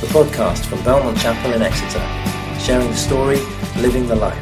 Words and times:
the 0.00 0.06
podcast 0.06 0.64
from 0.66 0.82
Belmont 0.84 1.18
Chapel 1.18 1.52
in 1.54 1.60
Exeter, 1.60 1.98
sharing 2.60 2.86
the 2.86 2.94
story, 2.94 3.40
living 3.78 4.06
the 4.06 4.14
life. 4.14 4.38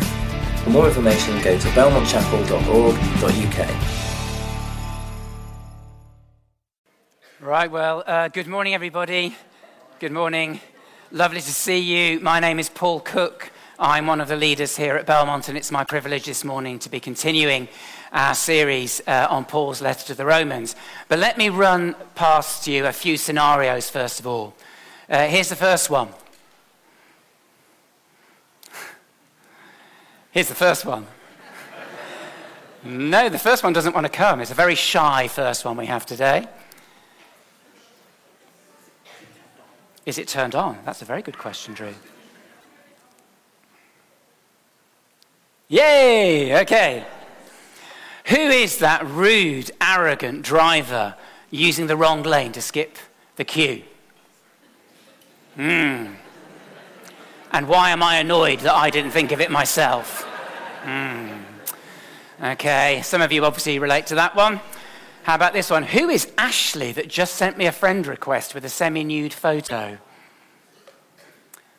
For 0.63 0.69
more 0.69 0.87
information, 0.87 1.41
go 1.41 1.59
to 1.59 1.69
belmontchapel.org.uk. 1.69 3.71
Right, 7.41 7.71
well, 7.71 8.05
uh, 8.07 8.29
good 8.29 8.47
morning, 8.47 8.75
everybody. 8.75 9.35
Good 9.99 10.13
morning. 10.13 10.61
Lovely 11.11 11.41
to 11.41 11.53
see 11.53 11.79
you. 11.79 12.21
My 12.21 12.39
name 12.39 12.59
is 12.59 12.69
Paul 12.69 13.01
Cook. 13.01 13.51
I'm 13.79 14.07
one 14.07 14.21
of 14.21 14.29
the 14.29 14.37
leaders 14.37 14.77
here 14.77 14.97
at 14.97 15.07
Belmont, 15.07 15.49
and 15.49 15.57
it's 15.57 15.73
my 15.73 15.85
privilege 15.85 16.27
this 16.27 16.45
morning 16.45 16.79
to 16.81 16.91
be 16.91 17.01
continuing 17.01 17.69
our 18.13 18.35
series 18.35 19.01
uh, 19.07 19.27
on 19.31 19.47
Paul's 19.47 19.81
letter 19.81 20.05
to 20.09 20.15
the 20.15 20.27
Romans. 20.27 20.77
But 21.09 21.19
let 21.19 21.39
me 21.39 21.49
run 21.49 21.97
past 22.15 22.67
you 22.67 22.85
a 22.85 22.93
few 22.93 23.17
scenarios, 23.17 23.89
first 23.89 24.21
of 24.21 24.27
all. 24.27 24.55
Uh, 25.09 25.29
here's 25.29 25.49
the 25.49 25.57
first 25.57 25.89
one. 25.89 26.09
Here's 30.33 30.49
the 30.49 30.55
first 30.55 30.85
one. 30.85 31.07
No, 32.83 33.29
the 33.29 33.39
first 33.39 33.63
one 33.63 33.73
doesn't 33.73 33.95
want 33.95 34.05
to 34.05 34.13
come. 34.13 34.41
It's 34.41 34.51
a 34.51 34.55
very 34.55 34.75
shy 34.75 35.29
first 35.29 35.65
one 35.65 35.77
we 35.77 35.87
have 35.87 36.05
today. 36.05 36.47
Is 40.05 40.19
it 40.19 40.29
turned 40.29 40.55
on? 40.55 40.79
That's 40.85 41.03
a 41.03 41.05
very 41.05 41.23
good 41.23 41.39
question, 41.39 41.75
Drew. 41.75 41.95
Yay! 45.69 46.61
Okay. 46.63 47.05
Who 48.27 48.37
is 48.37 48.79
that 48.79 49.07
rude, 49.07 49.71
arrogant 49.81 50.43
driver 50.43 51.15
using 51.51 51.87
the 51.87 51.97
wrong 51.97 52.23
lane 52.23 52.53
to 52.53 52.61
skip 52.61 52.99
the 53.37 53.45
queue? 53.45 53.83
Hmm. 55.57 56.15
And 57.51 57.69
why 57.69 57.91
am 57.91 58.03
I 58.03 58.19
annoyed 58.19 58.61
that 58.61 58.75
I 58.75 58.91
didn't 58.91 59.13
think 59.13 59.33
of 59.33 59.41
it 59.41 59.51
myself? 59.51 60.23
Hmm. 60.83 61.33
Okay, 62.43 63.01
some 63.03 63.23
of 63.23 63.33
you 63.33 63.45
obviously 63.45 63.79
relate 63.79 64.07
to 64.09 64.15
that 64.17 64.37
one. 64.37 64.61
How 65.23 65.35
about 65.35 65.55
this 65.55 65.71
one? 65.71 65.83
Who 65.83 66.11
is 66.11 66.31
Ashley 66.37 66.93
that 66.93 67.09
just 67.09 67.35
sent 67.35 67.57
me 67.57 67.67
a 67.67 67.73
friend 67.73 68.07
request 68.07 68.55
with 68.55 68.65
a 68.65 68.69
semi 68.69 69.03
nude 69.03 69.33
photo? 69.33 69.99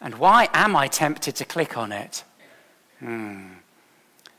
And 0.01 0.15
why 0.15 0.49
am 0.53 0.75
I 0.75 0.87
tempted 0.87 1.35
to 1.35 1.45
click 1.45 1.77
on 1.77 1.91
it? 1.91 2.23
Hmm. 2.99 3.53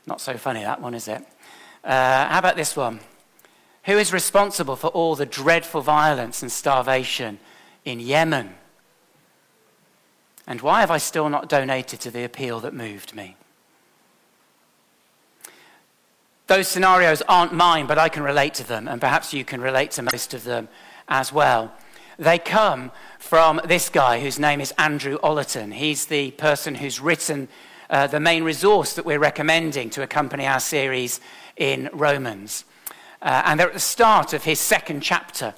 Not 0.05 0.19
so 0.19 0.37
funny, 0.37 0.63
that 0.63 0.81
one, 0.81 0.93
is 0.93 1.07
it? 1.07 1.23
Uh, 1.83 2.27
how 2.27 2.39
about 2.39 2.57
this 2.57 2.75
one? 2.75 2.99
Who 3.85 3.97
is 3.97 4.11
responsible 4.11 4.75
for 4.75 4.87
all 4.87 5.15
the 5.15 5.25
dreadful 5.25 5.81
violence 5.81 6.41
and 6.41 6.51
starvation 6.51 7.39
in 7.85 7.99
Yemen? 7.99 8.55
And 10.49 10.61
why 10.61 10.79
have 10.79 10.89
I 10.89 10.97
still 10.97 11.29
not 11.29 11.47
donated 11.47 11.99
to 12.01 12.11
the 12.11 12.23
appeal 12.23 12.59
that 12.61 12.73
moved 12.73 13.15
me? 13.15 13.37
Those 16.47 16.67
scenarios 16.67 17.21
aren't 17.29 17.53
mine, 17.53 17.85
but 17.85 17.99
I 17.99 18.09
can 18.09 18.23
relate 18.23 18.55
to 18.55 18.67
them, 18.67 18.87
and 18.87 18.99
perhaps 18.99 19.31
you 19.31 19.45
can 19.45 19.61
relate 19.61 19.91
to 19.91 20.01
most 20.01 20.33
of 20.33 20.45
them 20.45 20.67
as 21.07 21.31
well. 21.31 21.71
They 22.17 22.39
come 22.39 22.91
from 23.19 23.61
this 23.63 23.89
guy 23.89 24.21
whose 24.21 24.39
name 24.39 24.59
is 24.59 24.73
Andrew 24.79 25.19
Ollerton. 25.19 25.71
He's 25.71 26.07
the 26.07 26.31
person 26.31 26.73
who's 26.73 26.99
written 26.99 27.47
uh, 27.91 28.07
the 28.07 28.19
main 28.19 28.43
resource 28.43 28.93
that 28.93 29.05
we're 29.05 29.19
recommending 29.19 29.91
to 29.91 30.01
accompany 30.01 30.47
our 30.47 30.59
series 30.59 31.21
in 31.57 31.91
Romans. 31.93 32.65
Uh, 33.21 33.43
and 33.45 33.59
they're 33.59 33.67
at 33.67 33.73
the 33.73 33.79
start 33.79 34.33
of 34.33 34.45
his 34.45 34.59
second 34.59 35.01
chapter, 35.01 35.53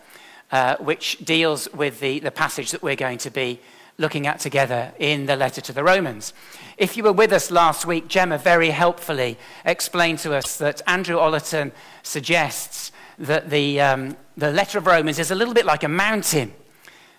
uh, 0.51 0.75
which 0.77 1.17
deals 1.19 1.69
with 1.73 2.01
the, 2.01 2.19
the 2.19 2.31
passage 2.31 2.71
that 2.71 2.83
we're 2.83 2.97
going 2.97 3.19
to 3.19 3.31
be 3.31 3.61
looking 3.97 4.27
at 4.27 4.39
together 4.39 4.93
in 4.99 5.25
the 5.25 5.35
letter 5.35 5.61
to 5.61 5.73
the 5.73 5.83
Romans. 5.83 6.33
If 6.77 6.97
you 6.97 7.03
were 7.03 7.13
with 7.13 7.31
us 7.31 7.51
last 7.51 7.85
week, 7.85 8.07
Gemma 8.07 8.37
very 8.37 8.71
helpfully 8.71 9.37
explained 9.65 10.19
to 10.19 10.33
us 10.33 10.57
that 10.57 10.81
Andrew 10.87 11.17
Ollerton 11.17 11.71
suggests 12.03 12.91
that 13.19 13.49
the, 13.49 13.79
um, 13.79 14.17
the 14.35 14.51
letter 14.51 14.77
of 14.77 14.87
Romans 14.87 15.19
is 15.19 15.31
a 15.31 15.35
little 15.35 15.53
bit 15.53 15.65
like 15.65 15.83
a 15.83 15.87
mountain, 15.87 16.53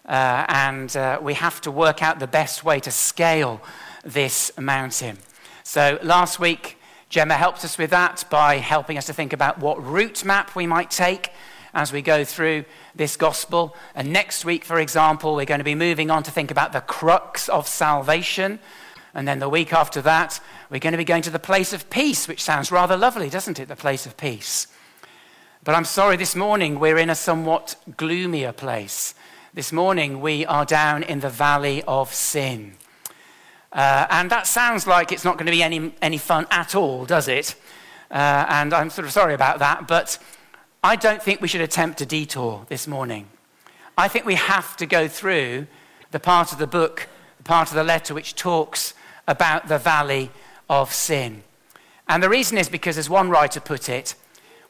uh, 0.07 0.45
and 0.49 0.97
uh, 0.97 1.19
we 1.23 1.35
have 1.35 1.61
to 1.61 1.71
work 1.71 2.03
out 2.03 2.19
the 2.19 2.27
best 2.27 2.65
way 2.65 2.81
to 2.81 2.91
scale 2.91 3.63
this 4.05 4.51
mountain. 4.59 5.19
So 5.63 5.99
last 6.03 6.41
week, 6.41 6.77
Gemma 7.09 7.35
helped 7.35 7.65
us 7.65 7.79
with 7.79 7.91
that 7.91 8.25
by 8.31 8.57
helping 8.57 8.99
us 8.99 9.07
to 9.07 9.13
think 9.13 9.33
about 9.33 9.59
what 9.59 9.85
route 9.85 10.25
map 10.25 10.57
we 10.57 10.67
might 10.67 10.91
take 10.91 11.31
as 11.75 11.93
we 11.93 12.03
go 12.03 12.25
through 12.25 12.65
this 12.95 13.17
gospel. 13.17 13.77
And 13.95 14.13
next 14.13 14.45
week, 14.45 14.65
for 14.65 14.79
example, 14.79 15.35
we're 15.35 15.47
going 15.47 15.59
to 15.59 15.65
be 15.65 15.75
moving 15.75 16.11
on 16.11 16.23
to 16.25 16.31
think 16.31 16.51
about 16.51 16.73
the 16.73 16.81
crux 16.81 17.49
of 17.49 17.67
salvation. 17.67 18.59
And 19.15 19.27
then 19.27 19.39
the 19.39 19.49
week 19.49 19.73
after 19.73 20.01
that, 20.03 20.41
we're 20.71 20.79
going 20.79 20.93
to 20.93 20.99
be 20.99 21.05
going 21.05 21.23
to 21.23 21.31
the 21.31 21.39
place 21.39 21.73
of 21.73 21.91
peace, 21.91 22.29
which 22.29 22.43
sounds 22.43 22.73
rather 22.73 22.97
lovely, 22.97 23.29
doesn't 23.29 23.61
it? 23.61 23.69
The 23.69 23.77
place 23.77 24.07
of 24.07 24.17
peace. 24.17 24.67
But 25.65 25.75
I'm 25.75 25.85
sorry, 25.85 26.17
this 26.17 26.35
morning 26.35 26.81
we're 26.81 26.99
in 26.99 27.11
a 27.11 27.15
somewhat 27.15 27.77
gloomier 27.97 28.53
place. 28.53 29.15
This 29.55 29.71
morning 29.71 30.21
we 30.21 30.45
are 30.47 30.65
down 30.65 31.03
in 31.03 31.21
the 31.21 31.29
valley 31.29 31.83
of 31.87 32.13
sin. 32.13 32.75
Uh, 33.73 34.07
and 34.11 34.31
that 34.31 34.47
sounds 34.47 34.87
like 34.87 35.13
it's 35.13 35.25
not 35.25 35.37
going 35.37 35.47
to 35.47 35.53
be 35.53 35.63
any, 35.63 35.95
any 36.03 36.19
fun 36.19 36.47
at 36.51 36.75
all, 36.75 37.05
does 37.05 37.29
it? 37.29 37.55
Uh, 38.11 38.45
and 38.49 38.75
I'm 38.75 38.91
sort 38.91 39.07
of 39.07 39.13
sorry 39.13 39.35
about 39.35 39.61
that, 39.61 39.87
but 39.87 40.19
I 40.85 40.97
don't 40.97 41.23
think 41.23 41.41
we 41.41 41.47
should 41.47 41.61
attempt 41.61 42.01
a 42.01 42.07
detour 42.07 42.67
this 42.69 42.89
morning. 42.89 43.29
I 43.97 44.09
think 44.09 44.25
we 44.25 44.35
have 44.35 44.77
to 44.79 44.87
go 44.87 45.07
through 45.07 45.69
the 46.11 46.19
part 46.19 46.51
of 46.51 46.59
the 46.59 46.67
book, 46.67 47.07
the 47.37 47.45
part 47.45 47.69
of 47.69 47.77
the 47.77 47.85
letter 47.85 48.15
which 48.15 48.35
talks 48.35 48.93
about 49.29 49.69
the 49.69 49.79
valley 49.79 50.33
of 50.69 50.93
sin. 50.93 51.45
And 52.09 52.21
the 52.21 52.29
reason 52.29 52.59
is 52.59 52.69
because, 52.69 52.99
as 52.99 53.09
one 53.09 53.31
writer 53.31 53.61
put 53.61 53.89
it, 53.89 54.17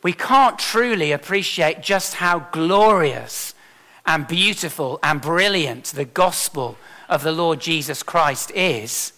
we 0.03 0.13
can't 0.13 0.59
truly 0.59 1.13
appreciate 1.13 1.81
just 1.81 2.17
how 2.17 2.41
glorious 2.53 3.55
and 4.05 4.29
beautiful 4.29 4.99
and 5.03 5.19
brilliant 5.19 5.87
the 5.87 6.05
gospel 6.05 6.77
of 7.09 7.23
the 7.23 7.33
Lord 7.33 7.59
Jesus 7.59 8.03
Christ 8.03 8.51
is 8.51 9.15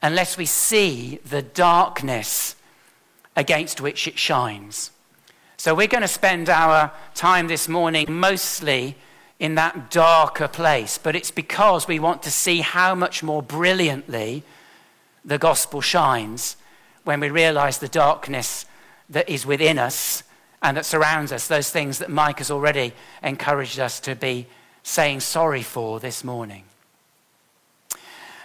unless 0.00 0.38
we 0.38 0.46
see 0.46 1.18
the 1.26 1.42
darkness 1.42 2.56
against 3.36 3.82
which 3.82 4.08
it 4.08 4.18
shines. 4.18 4.92
So 5.62 5.76
we're 5.76 5.86
going 5.86 6.02
to 6.02 6.08
spend 6.08 6.48
our 6.48 6.90
time 7.14 7.46
this 7.46 7.68
morning 7.68 8.06
mostly 8.08 8.96
in 9.38 9.54
that 9.54 9.92
darker 9.92 10.48
place, 10.48 10.98
but 10.98 11.14
it's 11.14 11.30
because 11.30 11.86
we 11.86 12.00
want 12.00 12.24
to 12.24 12.32
see 12.32 12.62
how 12.62 12.96
much 12.96 13.22
more 13.22 13.44
brilliantly 13.44 14.42
the 15.24 15.38
gospel 15.38 15.80
shines 15.80 16.56
when 17.04 17.20
we 17.20 17.30
realize 17.30 17.78
the 17.78 17.86
darkness 17.86 18.66
that 19.08 19.28
is 19.28 19.46
within 19.46 19.78
us 19.78 20.24
and 20.62 20.76
that 20.76 20.84
surrounds 20.84 21.30
us, 21.30 21.46
those 21.46 21.70
things 21.70 22.00
that 22.00 22.10
Mike 22.10 22.38
has 22.38 22.50
already 22.50 22.92
encouraged 23.22 23.78
us 23.78 24.00
to 24.00 24.16
be 24.16 24.48
saying 24.82 25.20
sorry 25.20 25.62
for 25.62 26.00
this 26.00 26.24
morning. 26.24 26.64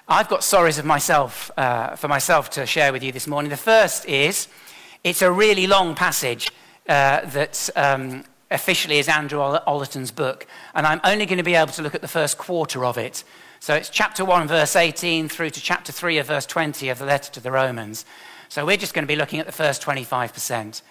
I've 0.07 0.29
got 0.29 0.41
sorries 0.41 0.77
of 0.77 0.85
myself, 0.85 1.50
uh, 1.57 1.95
for 1.95 2.09
myself 2.09 2.51
to 2.51 2.67
share 2.67 2.94
with 2.94 3.01
you 3.01 3.11
this 3.11 3.25
morning. 3.25 3.50
The 3.50 3.57
first 3.57 4.06
is 4.06 4.47
it's 5.03 5.23
a 5.23 5.31
really 5.31 5.66
long 5.66 5.95
passage 5.95 6.51
uh, 6.88 7.25
that 7.25 7.70
um, 7.75 8.24
officially 8.50 9.00
is 9.00 9.08
Andrew 9.08 9.40
Ollerton's 9.40 10.12
book, 10.12 10.48
and 10.74 10.88
I'm 10.88 11.02
only 11.03 11.25
going 11.25 11.38
to 11.38 11.44
be 11.44 11.56
able 11.56 11.74
to 11.74 11.81
look 11.81 11.96
at 11.96 12.02
the 12.02 12.08
first 12.08 12.38
quarter 12.38 12.86
of 12.86 12.98
it. 12.98 13.24
So 13.59 13.74
it's 13.75 13.90
chapter 13.90 14.24
1, 14.24 14.48
verse 14.48 14.75
18, 14.75 15.30
through 15.30 15.50
to 15.52 15.62
chapter 15.62 15.92
3 15.92 16.20
of 16.20 16.28
verse 16.28 16.46
20 16.46 16.90
of 16.90 17.00
the 17.00 17.06
letter 17.06 17.31
to 17.34 17.40
the 17.40 17.52
Romans. 17.52 18.06
So 18.50 18.66
we're 18.66 18.78
just 18.78 18.94
going 18.94 19.03
to 19.03 19.08
be 19.08 19.16
looking 19.16 19.40
at 19.40 19.46
the 19.46 19.52
first 19.52 19.81
25%. 19.81 20.81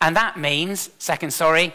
And 0.00 0.16
that 0.16 0.38
means, 0.38 0.90
second, 0.98 1.32
sorry, 1.32 1.72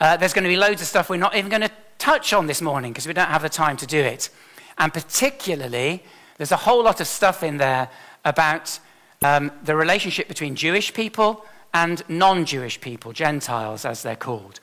uh, 0.00 0.16
there's 0.16 0.32
going 0.32 0.44
to 0.44 0.48
be 0.48 0.56
loads 0.56 0.80
of 0.80 0.88
stuff 0.88 1.10
we're 1.10 1.16
not 1.16 1.36
even 1.36 1.50
going 1.50 1.62
to 1.62 1.70
touch 1.98 2.32
on 2.32 2.46
this 2.46 2.62
morning 2.62 2.92
because 2.92 3.06
we 3.06 3.12
don't 3.12 3.28
have 3.28 3.42
the 3.42 3.48
time 3.48 3.76
to 3.76 3.86
do 3.86 4.00
it. 4.00 4.30
And 4.78 4.92
particularly, 4.92 6.02
there's 6.38 6.52
a 6.52 6.56
whole 6.56 6.82
lot 6.82 7.00
of 7.00 7.06
stuff 7.06 7.42
in 7.42 7.58
there 7.58 7.88
about 8.24 8.78
um, 9.22 9.52
the 9.62 9.76
relationship 9.76 10.28
between 10.28 10.54
Jewish 10.56 10.94
people 10.94 11.44
and 11.74 12.02
non 12.08 12.44
Jewish 12.44 12.80
people, 12.80 13.12
Gentiles 13.12 13.84
as 13.84 14.02
they're 14.02 14.16
called. 14.16 14.60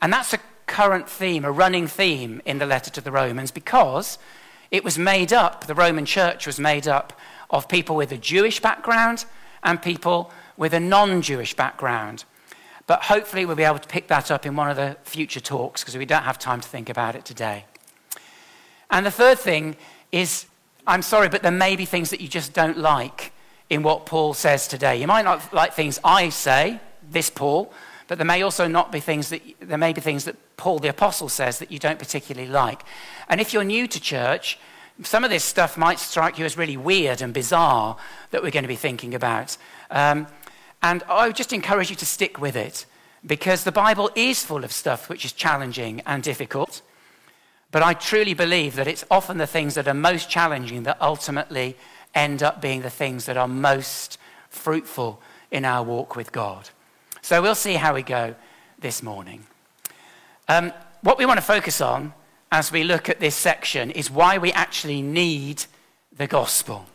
And 0.00 0.12
that's 0.12 0.32
a 0.32 0.38
current 0.66 1.08
theme, 1.08 1.44
a 1.44 1.50
running 1.50 1.86
theme 1.86 2.42
in 2.44 2.58
the 2.58 2.66
letter 2.66 2.90
to 2.90 3.00
the 3.00 3.12
Romans 3.12 3.50
because 3.50 4.18
it 4.70 4.84
was 4.84 4.98
made 4.98 5.32
up, 5.32 5.66
the 5.66 5.74
Roman 5.74 6.04
church 6.04 6.46
was 6.46 6.58
made 6.58 6.88
up 6.88 7.12
of 7.50 7.68
people 7.68 7.96
with 7.96 8.12
a 8.12 8.18
Jewish 8.18 8.60
background 8.60 9.24
and 9.62 9.80
people 9.80 10.30
with 10.56 10.74
a 10.74 10.80
non 10.80 11.22
Jewish 11.22 11.54
background. 11.54 12.24
But 12.86 13.04
hopefully, 13.04 13.44
we'll 13.44 13.56
be 13.56 13.64
able 13.64 13.80
to 13.80 13.88
pick 13.88 14.06
that 14.08 14.30
up 14.30 14.46
in 14.46 14.54
one 14.54 14.70
of 14.70 14.76
the 14.76 14.96
future 15.02 15.40
talks 15.40 15.82
because 15.82 15.96
we 15.96 16.06
don't 16.06 16.22
have 16.22 16.38
time 16.38 16.60
to 16.60 16.68
think 16.68 16.88
about 16.88 17.16
it 17.16 17.24
today. 17.24 17.64
And 18.90 19.04
the 19.04 19.10
third 19.10 19.38
thing 19.38 19.76
is 20.12 20.46
I'm 20.86 21.02
sorry, 21.02 21.28
but 21.28 21.42
there 21.42 21.50
may 21.52 21.74
be 21.74 21.84
things 21.84 22.10
that 22.10 22.20
you 22.20 22.28
just 22.28 22.52
don't 22.52 22.78
like 22.78 23.32
in 23.68 23.82
what 23.82 24.06
Paul 24.06 24.34
says 24.34 24.68
today. 24.68 25.00
You 25.00 25.06
might 25.06 25.24
not 25.24 25.52
like 25.52 25.74
things 25.74 25.98
I 26.04 26.28
say, 26.28 26.80
this 27.10 27.30
Paul, 27.30 27.72
but 28.08 28.18
there 28.18 28.26
may 28.26 28.42
also 28.42 28.68
not 28.68 28.92
be 28.92 29.00
things 29.00 29.30
that 29.30 29.42
there 29.60 29.78
may 29.78 29.92
be 29.92 30.00
things 30.00 30.24
that 30.24 30.36
Paul 30.56 30.78
the 30.78 30.88
Apostle 30.88 31.28
says 31.28 31.58
that 31.58 31.72
you 31.72 31.78
don't 31.78 31.98
particularly 31.98 32.48
like. 32.48 32.82
And 33.28 33.40
if 33.40 33.52
you're 33.52 33.64
new 33.64 33.86
to 33.88 34.00
church, 34.00 34.58
some 35.02 35.24
of 35.24 35.30
this 35.30 35.44
stuff 35.44 35.76
might 35.76 35.98
strike 35.98 36.38
you 36.38 36.44
as 36.44 36.56
really 36.56 36.76
weird 36.76 37.20
and 37.20 37.34
bizarre 37.34 37.96
that 38.30 38.42
we're 38.42 38.50
going 38.50 38.64
to 38.64 38.68
be 38.68 38.76
thinking 38.76 39.14
about. 39.14 39.56
Um, 39.90 40.26
and 40.82 41.02
I 41.08 41.26
would 41.26 41.36
just 41.36 41.52
encourage 41.52 41.90
you 41.90 41.96
to 41.96 42.06
stick 42.06 42.40
with 42.40 42.56
it 42.56 42.86
because 43.26 43.64
the 43.64 43.72
Bible 43.72 44.10
is 44.14 44.44
full 44.44 44.64
of 44.64 44.72
stuff 44.72 45.08
which 45.08 45.24
is 45.24 45.32
challenging 45.32 46.00
and 46.06 46.22
difficult. 46.22 46.82
But 47.72 47.82
I 47.82 47.94
truly 47.94 48.34
believe 48.34 48.76
that 48.76 48.86
it's 48.86 49.04
often 49.10 49.38
the 49.38 49.46
things 49.46 49.74
that 49.74 49.88
are 49.88 49.94
most 49.94 50.30
challenging 50.30 50.84
that 50.84 51.00
ultimately 51.00 51.76
end 52.16 52.42
up 52.42 52.60
being 52.60 52.82
the 52.82 52.90
things 52.90 53.26
that 53.26 53.36
are 53.36 53.46
most 53.46 54.18
fruitful 54.48 55.20
in 55.50 55.64
our 55.64 55.84
walk 55.84 56.16
with 56.16 56.32
God. 56.32 56.70
So 57.22 57.42
we'll 57.42 57.54
see 57.54 57.74
how 57.74 57.94
we 57.94 58.02
go 58.02 58.34
this 58.78 59.02
morning. 59.02 59.46
Um, 60.48 60.72
what 61.02 61.18
we 61.18 61.26
want 61.26 61.38
to 61.38 61.44
focus 61.46 61.80
on 61.80 62.14
as 62.50 62.72
we 62.72 62.84
look 62.84 63.08
at 63.08 63.20
this 63.20 63.34
section 63.34 63.90
is 63.90 64.10
why 64.10 64.38
we 64.38 64.52
actually 64.52 65.02
need 65.02 65.64
the 66.16 66.26
gospel. 66.26 66.86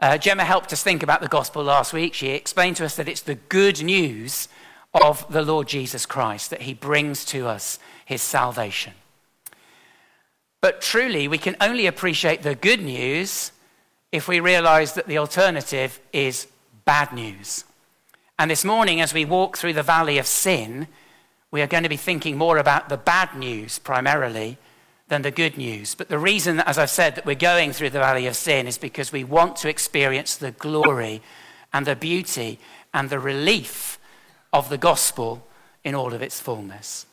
Uh, 0.00 0.18
Gemma 0.18 0.44
helped 0.44 0.72
us 0.72 0.82
think 0.82 1.02
about 1.02 1.20
the 1.20 1.28
gospel 1.28 1.62
last 1.62 1.92
week. 1.92 2.14
She 2.14 2.28
explained 2.28 2.76
to 2.76 2.84
us 2.84 2.96
that 2.96 3.08
it's 3.08 3.20
the 3.20 3.34
good 3.34 3.82
news 3.82 4.48
of 4.94 5.30
the 5.30 5.42
Lord 5.42 5.68
Jesus 5.68 6.06
Christ, 6.06 6.50
that 6.50 6.62
he 6.62 6.74
brings 6.74 7.24
to 7.26 7.46
us 7.46 7.78
his 8.04 8.22
salvation. 8.22 8.94
But 10.60 10.80
truly, 10.80 11.28
we 11.28 11.38
can 11.38 11.56
only 11.60 11.86
appreciate 11.86 12.42
the 12.42 12.54
good 12.54 12.82
news 12.82 13.52
if 14.12 14.28
we 14.28 14.40
realize 14.40 14.94
that 14.94 15.06
the 15.06 15.18
alternative 15.18 16.00
is 16.12 16.46
bad 16.84 17.12
news. 17.12 17.64
And 18.38 18.50
this 18.50 18.64
morning, 18.64 19.00
as 19.00 19.14
we 19.14 19.24
walk 19.24 19.56
through 19.56 19.74
the 19.74 19.82
valley 19.82 20.18
of 20.18 20.26
sin, 20.26 20.88
we 21.50 21.62
are 21.62 21.66
going 21.66 21.82
to 21.82 21.88
be 21.88 21.96
thinking 21.96 22.36
more 22.36 22.58
about 22.58 22.88
the 22.88 22.96
bad 22.96 23.36
news 23.36 23.78
primarily 23.78 24.56
than 25.08 25.22
the 25.22 25.30
good 25.30 25.58
news. 25.58 25.94
But 25.94 26.08
the 26.08 26.18
reason, 26.18 26.60
as 26.60 26.78
I've 26.78 26.90
said, 26.90 27.16
that 27.16 27.26
we're 27.26 27.34
going 27.34 27.72
through 27.72 27.90
the 27.90 27.98
valley 27.98 28.26
of 28.26 28.36
sin 28.36 28.66
is 28.66 28.78
because 28.78 29.12
we 29.12 29.24
want 29.24 29.56
to 29.56 29.68
experience 29.68 30.36
the 30.36 30.52
glory 30.52 31.20
and 31.72 31.86
the 31.86 31.96
beauty 31.96 32.58
and 32.94 33.10
the 33.10 33.18
relief 33.18 33.98
of 34.52 34.68
the 34.68 34.78
gospel 34.78 35.46
in 35.84 35.94
all 35.94 36.14
of 36.14 36.22
its 36.22 36.40
fullness. 36.40 37.06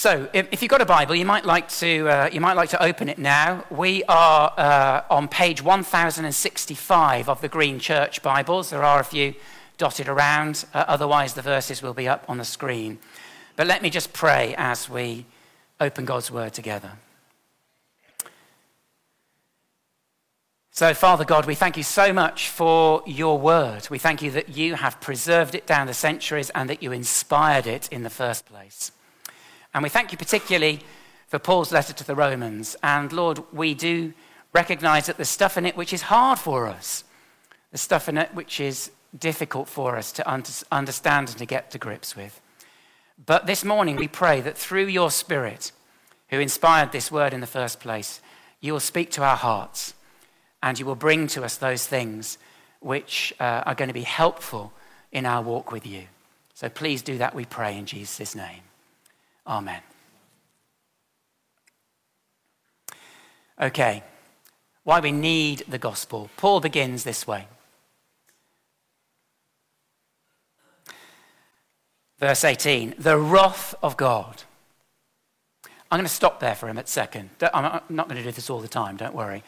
So, 0.00 0.28
if, 0.32 0.62
you've 0.62 0.70
got 0.70 0.80
a 0.80 0.86
Bible, 0.86 1.16
you 1.16 1.24
might 1.26 1.44
like 1.44 1.68
to, 1.70 2.08
uh, 2.08 2.30
you 2.32 2.40
might 2.40 2.52
like 2.52 2.68
to 2.68 2.80
open 2.80 3.08
it 3.08 3.18
now. 3.18 3.64
We 3.68 4.04
are 4.04 4.52
uh, 4.56 5.02
on 5.10 5.26
page 5.26 5.60
1065 5.60 7.28
of 7.28 7.40
the 7.40 7.48
Green 7.48 7.80
Church 7.80 8.22
Bibles. 8.22 8.70
There 8.70 8.84
are 8.84 9.00
a 9.00 9.04
few 9.04 9.34
dotted 9.76 10.08
around, 10.08 10.66
uh, 10.72 10.84
otherwise, 10.86 11.34
the 11.34 11.42
verses 11.42 11.82
will 11.82 11.94
be 11.94 12.06
up 12.06 12.24
on 12.28 12.38
the 12.38 12.44
screen. 12.44 13.00
But 13.56 13.66
let 13.66 13.82
me 13.82 13.90
just 13.90 14.12
pray 14.12 14.54
as 14.56 14.88
we 14.88 15.26
open 15.80 16.04
God's 16.04 16.30
Word 16.30 16.52
together. 16.52 16.92
So, 20.70 20.94
Father 20.94 21.24
God, 21.24 21.44
we 21.44 21.56
thank 21.56 21.76
you 21.76 21.82
so 21.82 22.12
much 22.12 22.50
for 22.50 23.02
your 23.04 23.36
word. 23.36 23.88
We 23.90 23.98
thank 23.98 24.22
you 24.22 24.30
that 24.30 24.50
you 24.50 24.76
have 24.76 25.00
preserved 25.00 25.56
it 25.56 25.66
down 25.66 25.88
the 25.88 25.92
centuries 25.92 26.50
and 26.50 26.70
that 26.70 26.84
you 26.84 26.92
inspired 26.92 27.66
it 27.66 27.88
in 27.90 28.04
the 28.04 28.10
first 28.10 28.46
place. 28.46 28.92
And 29.78 29.84
we 29.84 29.90
thank 29.90 30.10
you 30.10 30.18
particularly 30.18 30.80
for 31.28 31.38
Paul's 31.38 31.70
letter 31.70 31.92
to 31.92 32.04
the 32.04 32.16
Romans. 32.16 32.74
And 32.82 33.12
Lord, 33.12 33.40
we 33.52 33.74
do 33.74 34.12
recognize 34.52 35.06
that 35.06 35.18
there's 35.18 35.28
stuff 35.28 35.56
in 35.56 35.64
it 35.64 35.76
which 35.76 35.92
is 35.92 36.02
hard 36.02 36.40
for 36.40 36.66
us, 36.66 37.04
there's 37.70 37.80
stuff 37.80 38.08
in 38.08 38.18
it 38.18 38.34
which 38.34 38.58
is 38.58 38.90
difficult 39.16 39.68
for 39.68 39.94
us 39.94 40.10
to 40.10 40.28
understand 40.28 41.28
and 41.28 41.38
to 41.38 41.46
get 41.46 41.70
to 41.70 41.78
grips 41.78 42.16
with. 42.16 42.40
But 43.24 43.46
this 43.46 43.64
morning, 43.64 43.94
we 43.94 44.08
pray 44.08 44.40
that 44.40 44.58
through 44.58 44.86
your 44.86 45.12
Spirit, 45.12 45.70
who 46.30 46.40
inspired 46.40 46.90
this 46.90 47.12
word 47.12 47.32
in 47.32 47.40
the 47.40 47.46
first 47.46 47.78
place, 47.78 48.20
you 48.60 48.72
will 48.72 48.80
speak 48.80 49.12
to 49.12 49.22
our 49.22 49.36
hearts 49.36 49.94
and 50.60 50.76
you 50.76 50.86
will 50.86 50.96
bring 50.96 51.28
to 51.28 51.44
us 51.44 51.56
those 51.56 51.86
things 51.86 52.36
which 52.80 53.32
uh, 53.38 53.62
are 53.64 53.76
going 53.76 53.86
to 53.86 53.94
be 53.94 54.02
helpful 54.02 54.72
in 55.12 55.24
our 55.24 55.40
walk 55.40 55.70
with 55.70 55.86
you. 55.86 56.06
So 56.52 56.68
please 56.68 57.00
do 57.00 57.18
that, 57.18 57.32
we 57.32 57.44
pray, 57.44 57.78
in 57.78 57.86
Jesus' 57.86 58.34
name. 58.34 58.62
Amen. 59.48 59.80
Okay, 63.60 64.04
why 64.84 65.00
we 65.00 65.10
need 65.10 65.64
the 65.66 65.78
gospel. 65.78 66.30
Paul 66.36 66.60
begins 66.60 67.02
this 67.02 67.26
way. 67.26 67.48
Verse 72.18 72.44
18 72.44 72.94
the 72.98 73.18
wrath 73.18 73.74
of 73.82 73.96
God. 73.96 74.42
I'm 75.90 75.98
going 75.98 76.06
to 76.06 76.12
stop 76.12 76.38
there 76.40 76.54
for 76.54 76.66
a 76.66 76.74
minute, 76.74 76.88
second. 76.88 77.30
I'm 77.54 77.80
not 77.88 78.08
going 78.08 78.18
to 78.18 78.22
do 78.22 78.30
this 78.30 78.50
all 78.50 78.60
the 78.60 78.68
time, 78.68 78.98
don't 78.98 79.14
worry. 79.14 79.42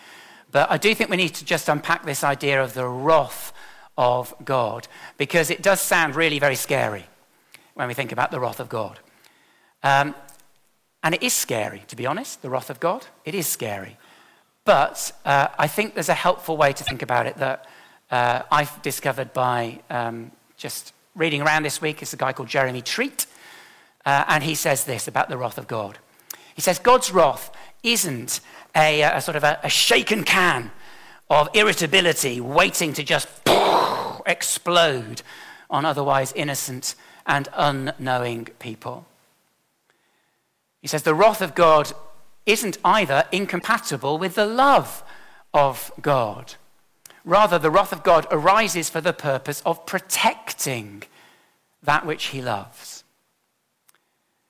But 0.51 0.71
I 0.71 0.79
do 0.79 0.95
think 0.95 1.11
we 1.11 1.19
need 1.19 1.35
to 1.35 1.45
just 1.45 1.69
unpack 1.69 2.07
this 2.07 2.25
idea 2.25 2.63
of 2.63 2.73
the 2.73 2.89
wrath 2.89 3.53
of 3.99 4.35
God 4.43 4.89
because 5.19 5.51
it 5.51 5.63
does 5.63 5.83
sound 5.83 6.17
really 6.17 6.39
very 6.39 6.55
scary 6.55 7.05
when 7.75 7.89
we 7.89 7.95
think 7.95 8.11
about 8.11 8.31
the 8.31 8.41
wrath 8.41 8.59
of 8.59 8.71
God. 8.71 8.99
Um, 9.83 10.15
and 11.03 11.15
it 11.15 11.23
is 11.23 11.33
scary, 11.33 11.83
to 11.89 11.97
be 11.97 12.07
honest, 12.07 12.43
the 12.43 12.51
wrath 12.51 12.71
of 12.71 12.81
God. 12.81 13.07
It 13.25 13.35
is 13.35 13.47
scary. 13.47 13.97
But 14.65 15.13
uh, 15.25 15.49
I 15.59 15.67
think 15.67 15.95
there's 15.95 16.11
a 16.11 16.15
helpful 16.15 16.57
way 16.57 16.73
to 16.73 16.85
think 16.85 17.03
about 17.03 17.27
it 17.27 17.37
that 17.39 17.67
uh, 18.11 18.43
I've 18.51 18.81
discovered 18.83 19.33
by 19.33 19.81
um, 19.89 20.31
just 20.57 20.93
reading 21.15 21.43
around 21.43 21.63
this 21.63 21.81
week. 21.81 22.03
It's 22.03 22.13
a 22.13 22.19
guy 22.19 22.33
called 22.33 22.49
Jeremy 22.49 22.83
Treat. 22.83 23.27
Uh, 24.05 24.25
and 24.29 24.45
he 24.45 24.55
says 24.55 24.85
this 24.85 25.09
about 25.09 25.29
the 25.29 25.37
wrath 25.37 25.59
of 25.59 25.67
God. 25.67 25.99
He 26.55 26.61
says, 26.61 26.79
God's 26.79 27.11
wrath 27.11 27.51
isn't 27.83 28.41
a, 28.77 29.03
a 29.03 29.21
sort 29.21 29.37
of 29.37 29.45
a, 29.45 29.59
a, 29.63 29.69
shaken 29.69 30.25
can 30.25 30.71
of 31.29 31.49
irritability 31.55 32.41
waiting 32.41 32.93
to 32.95 33.03
just 33.03 33.29
explode 34.27 35.23
on 35.69 35.85
otherwise 35.85 36.33
innocent 36.35 36.95
and 37.27 37.49
unknowing 37.55 38.47
people. 38.59 39.07
He 40.81 40.89
says 40.89 41.03
the 41.03 41.15
wrath 41.15 41.43
of 41.43 41.55
God 41.55 41.93
isn't 42.47 42.79
either 42.85 43.25
incompatible 43.33 44.19
with 44.19 44.35
the 44.35 44.47
love 44.47 45.03
of 45.53 45.93
God. 46.01 46.55
Rather, 47.25 47.59
the 47.59 47.71
wrath 47.71 47.93
of 47.93 48.03
God 48.03 48.27
arises 48.31 48.89
for 48.89 49.01
the 49.01 49.13
purpose 49.13 49.61
of 49.67 49.85
protecting 49.85 51.03
that 51.83 52.07
which 52.07 52.27
he 52.27 52.41
loves. 52.41 53.05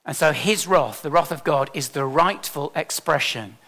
And 0.05 0.17
so 0.17 0.33
his 0.33 0.67
wrath, 0.67 1.03
the 1.03 1.11
wrath 1.11 1.33
of 1.33 1.45
God, 1.45 1.71
is 1.75 1.91
the 1.91 2.05
rightful 2.05 2.73
expression, 2.75 3.59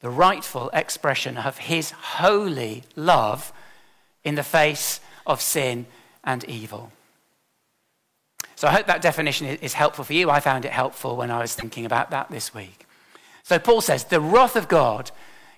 the 0.00 0.10
rightful 0.10 0.70
expression 0.72 1.36
of 1.36 1.58
his 1.58 1.92
holy 1.92 2.84
love 2.96 3.52
in 4.24 4.34
the 4.34 4.42
face 4.42 5.00
of 5.26 5.40
sin 5.40 5.86
and 6.24 6.44
evil. 6.44 6.92
So 8.62 8.68
I 8.68 8.74
hope 8.74 8.86
that 8.86 9.02
definition 9.02 9.48
is 9.48 9.72
helpful 9.72 10.04
for 10.04 10.12
you. 10.12 10.30
I 10.30 10.38
found 10.38 10.64
it 10.64 10.70
helpful 10.70 11.16
when 11.16 11.32
I 11.32 11.40
was 11.40 11.52
thinking 11.52 11.84
about 11.84 12.12
that 12.12 12.30
this 12.30 12.54
week. 12.54 12.86
So 13.42 13.58
Paul 13.58 13.80
says, 13.80 14.04
the 14.04 14.20
wrath 14.20 14.54
of 14.54 14.68
God 14.68 15.10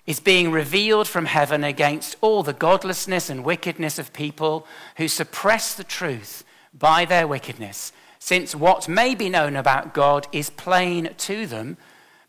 is 0.07 0.19
being 0.19 0.51
revealed 0.51 1.07
from 1.07 1.25
heaven 1.25 1.63
against 1.63 2.15
all 2.19 2.41
the 2.41 2.51
godlessness 2.51 3.29
and 3.29 3.45
wickedness 3.45 3.99
of 3.99 4.11
people 4.11 4.65
who 4.97 5.07
suppress 5.07 5.75
the 5.75 5.83
truth 5.83 6.43
by 6.73 7.05
their 7.05 7.27
wickedness, 7.27 7.93
since 8.17 8.55
what 8.55 8.89
may 8.89 9.13
be 9.13 9.29
known 9.29 9.55
about 9.55 9.93
God 9.93 10.27
is 10.31 10.49
plain 10.49 11.13
to 11.15 11.45
them 11.45 11.77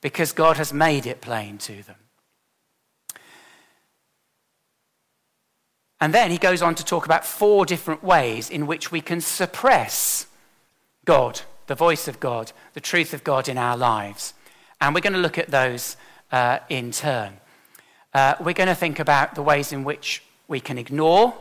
because 0.03 0.33
God 0.33 0.59
has 0.59 0.75
made 0.75 1.07
it 1.07 1.23
plain 1.23 1.57
to 1.57 1.83
them. 1.85 1.97
And 6.03 6.13
then 6.13 6.31
he 6.31 6.37
goes 6.37 6.61
on 6.61 6.75
to 6.75 6.85
talk 6.85 7.07
about 7.07 7.25
four 7.25 7.65
different 7.65 8.05
ways 8.05 8.51
in 8.51 8.67
which 8.67 8.93
we 8.93 9.01
can 9.01 9.23
suppress 9.23 10.27
God, 11.07 11.41
the 11.69 11.75
voice 11.75 12.09
of 12.09 12.21
God, 12.21 12.53
the 12.75 12.81
truth 12.81 13.15
of 13.15 13.25
God 13.25 13.49
in 13.49 13.57
our 13.57 13.77
lives. 13.77 14.35
And 14.81 14.95
we're 14.95 15.01
going 15.01 15.15
to 15.15 15.19
look 15.19 15.39
at 15.39 15.49
those 15.49 15.97
uh, 16.31 16.59
in 16.69 16.91
turn. 16.91 17.39
Uh, 18.13 18.35
we're 18.41 18.53
going 18.53 18.69
to 18.69 18.75
think 18.75 18.99
about 18.99 19.35
the 19.35 19.43
ways 19.43 19.73
in 19.73 19.85
which 19.85 20.23
we 20.49 20.61
can 20.61 20.77
ignore 20.79 21.35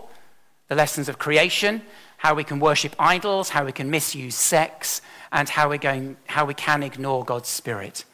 the 0.68 0.76
lessons 0.76 1.10
of 1.10 1.20
creation, 1.20 1.82
how 2.18 2.34
we 2.34 2.44
can 2.44 2.60
worship 2.60 2.96
idols, 2.98 3.50
how 3.50 3.66
we 3.66 3.72
can 3.72 3.90
misuse 3.90 4.36
sex, 4.36 5.02
and 5.32 5.50
how, 5.50 5.70
we're 5.70 5.78
going, 5.78 6.18
how 6.28 6.46
we 6.46 6.54
can 6.54 6.82
ignore 6.82 7.24
God's 7.24 7.50
Spirit. 7.50 8.06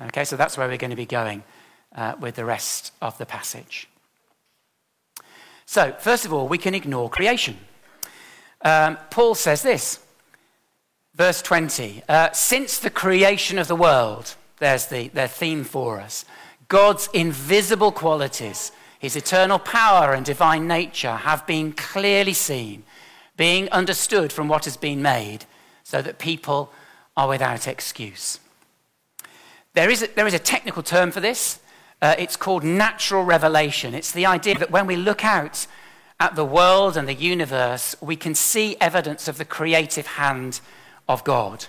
Okay, 0.00 0.24
so 0.24 0.36
that's 0.36 0.58
where 0.58 0.68
we're 0.68 0.76
going 0.76 0.90
to 0.90 0.96
be 0.96 1.06
going 1.06 1.42
uh, 1.94 2.14
with 2.20 2.36
the 2.36 2.44
rest 2.44 2.92
of 3.00 3.16
the 3.18 3.26
passage. 3.26 3.88
So, 5.66 5.92
first 5.98 6.24
of 6.24 6.32
all, 6.32 6.48
we 6.48 6.58
can 6.58 6.74
ignore 6.74 7.10
creation. 7.10 7.58
Um, 8.64 8.98
Paul 9.10 9.34
says 9.34 9.62
this 9.62 10.00
Verse 11.18 11.42
20 11.42 12.04
uh, 12.08 12.30
Since 12.30 12.78
the 12.78 12.90
creation 12.90 13.58
of 13.58 13.66
the 13.66 13.74
world, 13.74 14.36
there's 14.60 14.86
the, 14.86 15.08
their 15.08 15.28
theme 15.28 15.64
for 15.64 16.00
us, 16.00 16.24
God's 16.68 17.08
invisible 17.12 17.90
qualities, 17.90 18.70
his 19.00 19.16
eternal 19.16 19.58
power 19.58 20.14
and 20.14 20.24
divine 20.24 20.68
nature 20.68 21.16
have 21.16 21.44
been 21.46 21.72
clearly 21.72 22.32
seen, 22.32 22.84
being 23.36 23.68
understood 23.70 24.32
from 24.32 24.46
what 24.46 24.64
has 24.64 24.76
been 24.76 25.02
made, 25.02 25.44
so 25.82 26.00
that 26.02 26.18
people 26.20 26.70
are 27.16 27.28
without 27.28 27.66
excuse. 27.66 28.38
There 29.74 29.90
is 29.90 30.02
a, 30.02 30.06
there 30.14 30.26
is 30.26 30.34
a 30.34 30.38
technical 30.38 30.84
term 30.84 31.10
for 31.10 31.20
this. 31.20 31.58
Uh, 32.00 32.14
it's 32.16 32.36
called 32.36 32.62
natural 32.62 33.24
revelation. 33.24 33.92
It's 33.92 34.12
the 34.12 34.26
idea 34.26 34.56
that 34.58 34.70
when 34.70 34.86
we 34.86 34.94
look 34.94 35.24
out 35.24 35.66
at 36.20 36.36
the 36.36 36.44
world 36.44 36.96
and 36.96 37.08
the 37.08 37.14
universe, 37.14 37.96
we 38.00 38.14
can 38.14 38.36
see 38.36 38.76
evidence 38.80 39.26
of 39.26 39.38
the 39.38 39.44
creative 39.44 40.06
hand 40.06 40.60
of 41.08 41.24
God. 41.24 41.66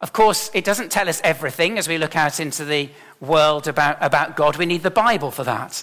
Of 0.00 0.12
course, 0.12 0.50
it 0.54 0.64
doesn't 0.64 0.92
tell 0.92 1.08
us 1.08 1.20
everything 1.24 1.78
as 1.78 1.88
we 1.88 1.98
look 1.98 2.14
out 2.14 2.38
into 2.38 2.64
the 2.64 2.88
world 3.20 3.66
about, 3.66 3.98
about 4.00 4.36
God. 4.36 4.56
We 4.56 4.66
need 4.66 4.82
the 4.82 4.90
Bible 4.90 5.30
for 5.30 5.44
that. 5.44 5.82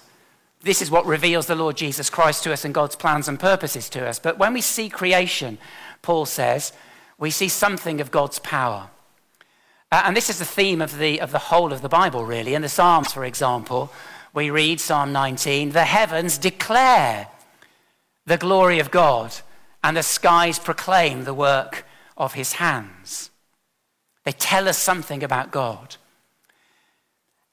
This 0.62 0.80
is 0.80 0.90
what 0.90 1.04
reveals 1.04 1.46
the 1.46 1.54
Lord 1.54 1.76
Jesus 1.76 2.08
Christ 2.08 2.42
to 2.44 2.52
us 2.52 2.64
and 2.64 2.74
God's 2.74 2.96
plans 2.96 3.28
and 3.28 3.38
purposes 3.38 3.90
to 3.90 4.06
us. 4.06 4.18
But 4.18 4.38
when 4.38 4.54
we 4.54 4.62
see 4.62 4.88
creation, 4.88 5.58
Paul 6.00 6.24
says, 6.24 6.72
we 7.18 7.30
see 7.30 7.48
something 7.48 8.00
of 8.00 8.10
God's 8.10 8.38
power. 8.38 8.88
Uh, 9.92 10.02
and 10.06 10.16
this 10.16 10.30
is 10.30 10.38
the 10.38 10.44
theme 10.44 10.82
of 10.82 10.98
the, 10.98 11.20
of 11.20 11.30
the 11.30 11.38
whole 11.38 11.72
of 11.72 11.82
the 11.82 11.88
Bible, 11.88 12.24
really. 12.24 12.54
In 12.54 12.62
the 12.62 12.68
Psalms, 12.68 13.12
for 13.12 13.24
example, 13.24 13.92
we 14.34 14.50
read 14.50 14.80
Psalm 14.80 15.12
19 15.12 15.70
The 15.70 15.84
heavens 15.84 16.38
declare 16.38 17.28
the 18.26 18.36
glory 18.36 18.80
of 18.80 18.90
God, 18.90 19.34
and 19.84 19.96
the 19.96 20.02
skies 20.02 20.58
proclaim 20.58 21.24
the 21.24 21.34
work 21.34 21.84
of 22.16 22.34
his 22.34 22.54
hands. 22.54 23.30
They 24.24 24.32
tell 24.32 24.68
us 24.68 24.78
something 24.78 25.22
about 25.22 25.50
God. 25.50 25.96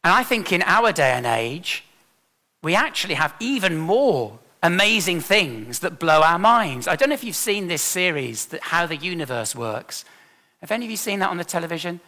And 0.04 0.14
I 0.14 0.24
think 0.24 0.52
in 0.52 0.62
our 0.64 0.92
day 0.92 1.12
and 1.12 1.26
age, 1.26 1.84
we 2.62 2.76
actually 2.76 3.14
have 3.16 3.34
even 3.40 3.78
more 3.78 4.40
amazing 4.62 5.20
things 5.20 5.80
that 5.80 6.00
blow 6.00 6.22
our 6.22 6.40
minds. 6.40 6.88
I 6.88 6.96
don't 6.96 7.10
know 7.10 7.16
if 7.16 7.24
you've 7.24 7.36
seen 7.36 7.68
this 7.68 7.82
series, 7.82 8.48
that 8.48 8.62
How 8.64 8.86
the 8.86 8.96
Universe 8.96 9.56
Works. 9.56 10.06
Have 10.62 10.72
any 10.72 10.86
of 10.86 10.92
you 10.92 10.98
seen 10.98 11.20
that 11.20 11.30
on 11.30 11.38
the 11.38 11.44
television? 11.44 12.00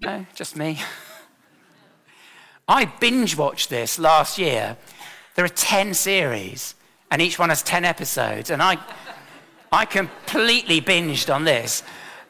No, 0.00 0.24
just 0.34 0.56
me. 0.56 0.80
I 2.68 2.84
binge 2.84 3.36
watched 3.36 3.70
this 3.70 3.98
last 3.98 4.38
year. 4.38 4.76
There 5.34 5.44
are 5.44 5.48
10 5.48 5.94
series, 5.94 6.74
and 7.10 7.20
each 7.20 7.38
one 7.38 7.48
has 7.48 7.62
10 7.62 7.84
episodes, 7.84 8.50
and 8.50 8.62
I, 8.62 8.78
I 9.72 9.86
completely 9.86 10.82
binged 10.82 11.34
on 11.34 11.44
this. 11.44 11.82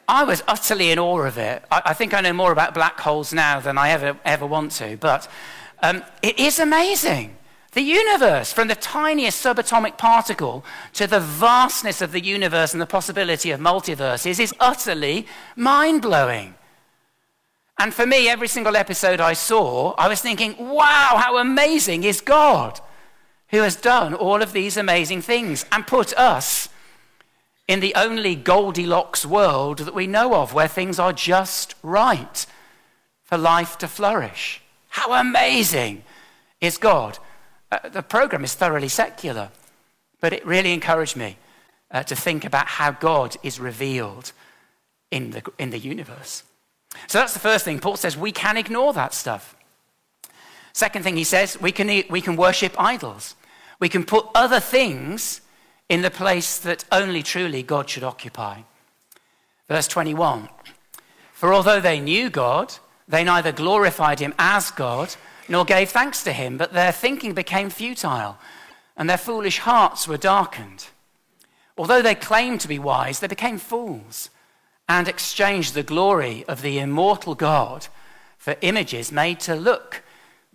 I 0.07 0.23
was 0.23 0.41
utterly 0.47 0.91
in 0.91 0.99
awe 0.99 1.23
of 1.23 1.37
it. 1.37 1.63
I, 1.69 1.81
I, 1.87 1.93
think 1.93 2.13
I 2.13 2.21
know 2.21 2.33
more 2.33 2.53
about 2.53 2.73
black 2.73 2.99
holes 2.99 3.33
now 3.33 3.59
than 3.59 3.77
I 3.77 3.89
ever, 3.89 4.17
ever 4.23 4.45
want 4.45 4.71
to, 4.73 4.97
but 4.97 5.29
um, 5.81 6.03
it 6.21 6.39
is 6.39 6.57
amazing. 6.59 7.35
The 7.73 7.81
universe, 7.81 8.53
from 8.53 8.67
the 8.67 8.75
tiniest 8.75 9.43
subatomic 9.43 9.97
particle 9.97 10.63
to 10.93 11.07
the 11.07 11.19
vastness 11.19 12.01
of 12.01 12.11
the 12.11 12.23
universe 12.23 12.73
and 12.73 12.81
the 12.81 12.85
possibility 12.85 13.51
of 13.51 13.59
multiverses, 13.59 14.39
is 14.39 14.53
utterly 14.59 15.27
mind 15.55 16.01
blowing. 16.01 16.55
And 17.79 17.93
for 17.93 18.05
me, 18.05 18.29
every 18.29 18.47
single 18.47 18.75
episode 18.75 19.19
I 19.19 19.33
saw, 19.33 19.95
I 19.97 20.07
was 20.07 20.21
thinking, 20.21 20.55
wow, 20.57 21.15
how 21.17 21.37
amazing 21.37 22.03
is 22.03 22.21
God 22.21 22.79
who 23.49 23.61
has 23.61 23.75
done 23.75 24.13
all 24.13 24.41
of 24.41 24.53
these 24.53 24.77
amazing 24.77 25.21
things 25.21 25.65
and 25.71 25.85
put 25.85 26.13
us 26.13 26.69
in 27.67 27.79
the 27.79 27.95
only 27.95 28.35
Goldilocks 28.35 29.25
world 29.25 29.79
that 29.79 29.93
we 29.93 30.07
know 30.07 30.35
of 30.35 30.53
where 30.53 30.67
things 30.67 30.99
are 30.99 31.13
just 31.13 31.75
right 31.81 32.45
for 33.23 33.37
life 33.37 33.77
to 33.79 33.87
flourish. 33.87 34.61
How 34.89 35.13
amazing 35.13 36.03
is 36.59 36.77
God! 36.77 37.17
Uh, 37.71 37.89
the 37.89 38.03
program 38.03 38.43
is 38.43 38.53
thoroughly 38.53 38.89
secular, 38.89 39.49
but 40.19 40.33
it 40.33 40.45
really 40.45 40.73
encouraged 40.73 41.15
me 41.15 41.37
uh, 41.89 42.03
to 42.03 42.15
think 42.15 42.45
about 42.45 42.67
how 42.67 42.91
God 42.91 43.35
is 43.43 43.59
revealed 43.59 44.31
in 45.09 45.31
the, 45.31 45.43
in 45.57 45.69
the 45.69 45.79
universe. 45.79 46.43
So 47.07 47.19
that's 47.19 47.33
the 47.33 47.39
first 47.39 47.65
thing. 47.65 47.79
Paul 47.79 47.97
says 47.97 48.17
we 48.17 48.31
can 48.31 48.57
ignore 48.57 48.93
that 48.93 49.13
stuff. 49.13 49.55
Second 50.73 51.03
thing 51.03 51.15
he 51.15 51.23
says, 51.23 51.59
we 51.61 51.71
can, 51.71 51.87
we 52.09 52.21
can 52.21 52.35
worship 52.35 52.79
idols. 52.79 53.35
We 53.79 53.89
can 53.89 54.03
put 54.03 54.27
other 54.33 54.59
things 54.59 55.41
in 55.93 56.01
the 56.01 56.09
place 56.09 56.57
that 56.57 56.83
only 56.91 57.21
truly 57.21 57.61
God 57.61 57.87
should 57.87 58.03
occupy. 58.03 58.61
Verse 59.67 59.87
21 59.87 60.49
For 61.33 61.53
although 61.53 61.79
they 61.79 61.99
knew 61.99 62.31
God, 62.31 62.73
they 63.07 63.23
neither 63.23 63.51
glorified 63.51 64.19
him 64.19 64.33
as 64.39 64.71
God 64.71 65.13
nor 65.47 65.65
gave 65.65 65.91
thanks 65.91 66.23
to 66.23 66.33
him, 66.33 66.57
but 66.57 66.73
their 66.73 66.91
thinking 66.91 67.35
became 67.35 67.69
futile, 67.69 68.39
and 68.97 69.07
their 69.07 69.19
foolish 69.19 69.59
hearts 69.59 70.07
were 70.07 70.17
darkened. 70.17 70.87
Although 71.77 72.01
they 72.01 72.15
claimed 72.15 72.61
to 72.61 72.67
be 72.67 72.79
wise, 72.79 73.19
they 73.19 73.27
became 73.27 73.59
fools 73.59 74.31
and 74.89 75.07
exchanged 75.07 75.75
the 75.75 75.83
glory 75.83 76.43
of 76.47 76.63
the 76.63 76.79
immortal 76.79 77.35
God 77.35 77.85
for 78.39 78.55
images 78.61 79.11
made 79.11 79.39
to 79.41 79.53
look 79.53 80.01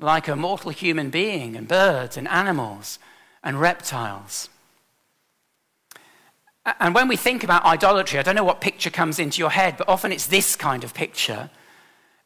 like 0.00 0.26
a 0.26 0.34
mortal 0.34 0.72
human 0.72 1.10
being 1.10 1.54
and 1.54 1.68
birds 1.68 2.16
and 2.16 2.26
animals 2.26 2.98
and 3.44 3.60
reptiles. 3.60 4.48
And 6.64 6.94
when 6.94 7.08
we 7.08 7.16
think 7.16 7.44
about 7.44 7.64
idolatry, 7.64 8.18
I 8.18 8.22
don't 8.22 8.34
know 8.34 8.44
what 8.44 8.60
picture 8.60 8.90
comes 8.90 9.18
into 9.18 9.38
your 9.38 9.50
head, 9.50 9.76
but 9.78 9.88
often 9.88 10.12
it's 10.12 10.26
this 10.26 10.54
kind 10.56 10.84
of 10.84 10.92
picture 10.94 11.50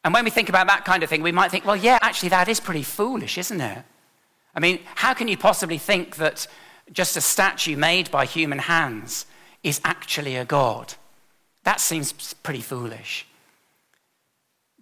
and 0.03 0.13
when 0.13 0.25
we 0.25 0.31
think 0.31 0.49
about 0.49 0.67
that 0.67 0.83
kind 0.83 1.01
of 1.01 1.09
thing, 1.09 1.23
we 1.23 1.31
might 1.31 1.49
think, 1.49 1.65
well, 1.65 1.75
yeah, 1.75 1.97
actually, 2.01 2.29
that 2.29 2.49
is 2.49 2.59
pretty 2.59 2.83
foolish, 2.83 3.37
isn't 3.37 3.61
it? 3.61 3.83
I 4.53 4.59
mean, 4.59 4.79
how 4.95 5.13
can 5.13 5.27
you 5.27 5.37
possibly 5.37 5.77
think 5.77 6.17
that 6.17 6.45
just 6.91 7.15
a 7.15 7.21
statue 7.21 7.77
made 7.77 8.11
by 8.11 8.25
human 8.25 8.59
hands 8.59 9.25
is 9.63 9.79
actually 9.85 10.35
a 10.35 10.45
god? 10.45 10.95
That 11.63 11.79
seems 11.79 12.11
pretty 12.33 12.59
foolish. 12.59 13.25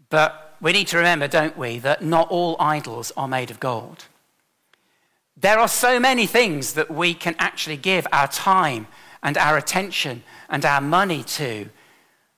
But 0.10 0.56
we 0.60 0.74
need 0.74 0.88
to 0.88 0.98
remember, 0.98 1.28
don't 1.28 1.58
we, 1.58 1.78
that 1.80 2.04
not 2.04 2.30
all 2.30 2.56
idols 2.60 3.12
are 3.16 3.28
made 3.28 3.52
of 3.52 3.60
gold. 3.60 4.06
There 5.38 5.60
are 5.60 5.68
so 5.68 6.00
many 6.00 6.26
things 6.26 6.74
that 6.74 6.90
we 6.92 7.14
can 7.14 7.36
actually 7.38 7.78
give 7.78 8.08
our 8.12 8.28
time 8.28 8.88
and 9.24 9.38
our 9.38 9.58
attention 9.58 10.24
and 10.50 10.66
our 10.66 10.82
money 10.82 11.24
to 11.24 11.70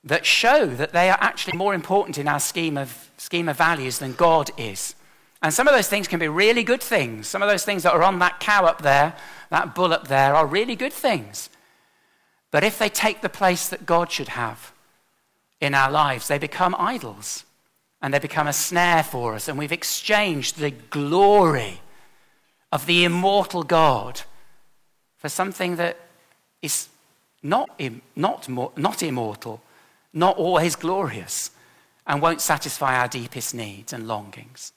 that 0.04 0.25
show 0.25 0.66
that 0.68 0.92
they 0.92 1.10
are 1.10 1.18
actually 1.22 1.58
more 1.58 1.74
important 1.74 2.18
in 2.18 2.28
our 2.28 2.40
scheme 2.40 2.78
of, 2.78 3.10
scheme 3.18 3.48
of 3.48 3.58
values 3.58 4.00
than 4.00 4.13
God 4.13 4.52
is. 4.58 4.96
And 5.42 5.54
some 5.54 5.68
of 5.68 5.74
those 5.74 5.88
things 5.88 6.08
can 6.08 6.20
be 6.20 6.28
really 6.28 6.63
good 6.63 6.82
things. 6.82 7.28
Some 7.28 7.42
of 7.42 7.50
those 7.50 7.66
things 7.66 7.84
that 7.84 7.94
are 7.94 8.04
on 8.04 8.20
that 8.20 8.40
cow 8.40 8.66
up 8.66 8.82
there, 8.82 9.16
that 9.50 9.75
bull 9.75 9.94
up 9.94 10.08
there, 10.08 10.36
are 10.36 10.46
really 10.46 10.75
good 10.75 10.94
things. 10.94 11.50
But 12.52 12.63
if 12.63 12.78
they 12.78 12.90
take 12.90 13.22
the 13.22 13.30
place 13.30 13.68
that 13.70 13.86
God 13.86 14.12
should 14.12 14.30
have 14.30 14.74
in 15.60 15.74
our 15.74 15.92
lives, 15.92 16.28
they 16.28 16.38
become 16.38 16.75
idols 16.78 17.46
and 18.02 18.13
they 18.13 18.20
become 18.20 18.48
a 18.48 18.54
snare 18.54 19.04
for 19.04 19.34
us. 19.34 19.48
And 19.48 19.58
we've 19.58 19.72
exchanged 19.72 20.58
the 20.58 20.72
glory 20.72 21.82
of 22.72 22.86
the 22.86 23.06
immortal 23.06 23.63
God 23.63 24.22
for 25.18 25.30
something 25.30 25.78
that 25.78 25.98
is 26.63 26.88
not, 27.43 27.79
not, 28.15 28.50
not 28.77 29.03
immortal 29.03 29.62
not 30.13 30.38
always 30.38 30.75
glorious, 30.75 31.50
and 32.05 32.22
won't 32.22 32.41
satisfy 32.41 32.96
our 33.00 33.08
deepest 33.08 33.55
needs 33.55 33.91
and 33.91 34.08
longings. 34.08 34.72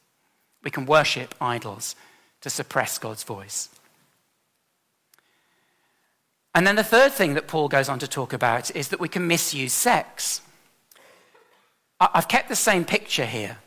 We 0.62 0.70
can 0.70 0.86
worship 0.86 1.34
idols 1.40 1.94
to 2.40 2.50
suppress 2.50 2.98
God's 2.98 3.22
voice. 3.22 3.68
And 6.54 6.66
then 6.66 6.76
the 6.76 6.84
third 6.84 7.12
thing 7.12 7.34
that 7.34 7.48
Paul 7.48 7.68
goes 7.68 7.88
on 7.88 7.98
to 7.98 8.08
talk 8.08 8.32
about 8.32 8.74
is 8.74 8.88
that 8.88 9.00
we 9.00 9.08
can 9.08 9.26
misuse 9.26 9.74
sex. 9.74 10.40
I've 12.00 12.28
kept 12.28 12.48
the 12.48 12.56
same 12.56 12.84
picture 12.84 13.26
here, 13.26 13.58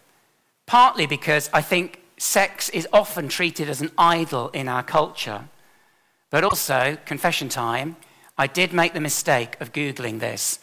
partly 0.66 1.06
because 1.06 1.50
I 1.54 1.62
think 1.62 2.02
sex 2.18 2.70
is 2.70 2.88
often 2.92 3.28
treated 3.28 3.70
as 3.70 3.82
an 3.82 3.92
idol 3.98 4.50
in 4.50 4.68
our 4.68 4.84
culture, 4.84 5.46
but 6.32 6.44
also, 6.44 6.98
confession 7.06 7.50
time, 7.50 7.96
I 8.40 8.48
did 8.48 8.72
make 8.72 8.94
the 8.94 9.02
mistake 9.02 9.60
of 9.60 9.74
Googling 9.74 10.22
this 10.22 10.60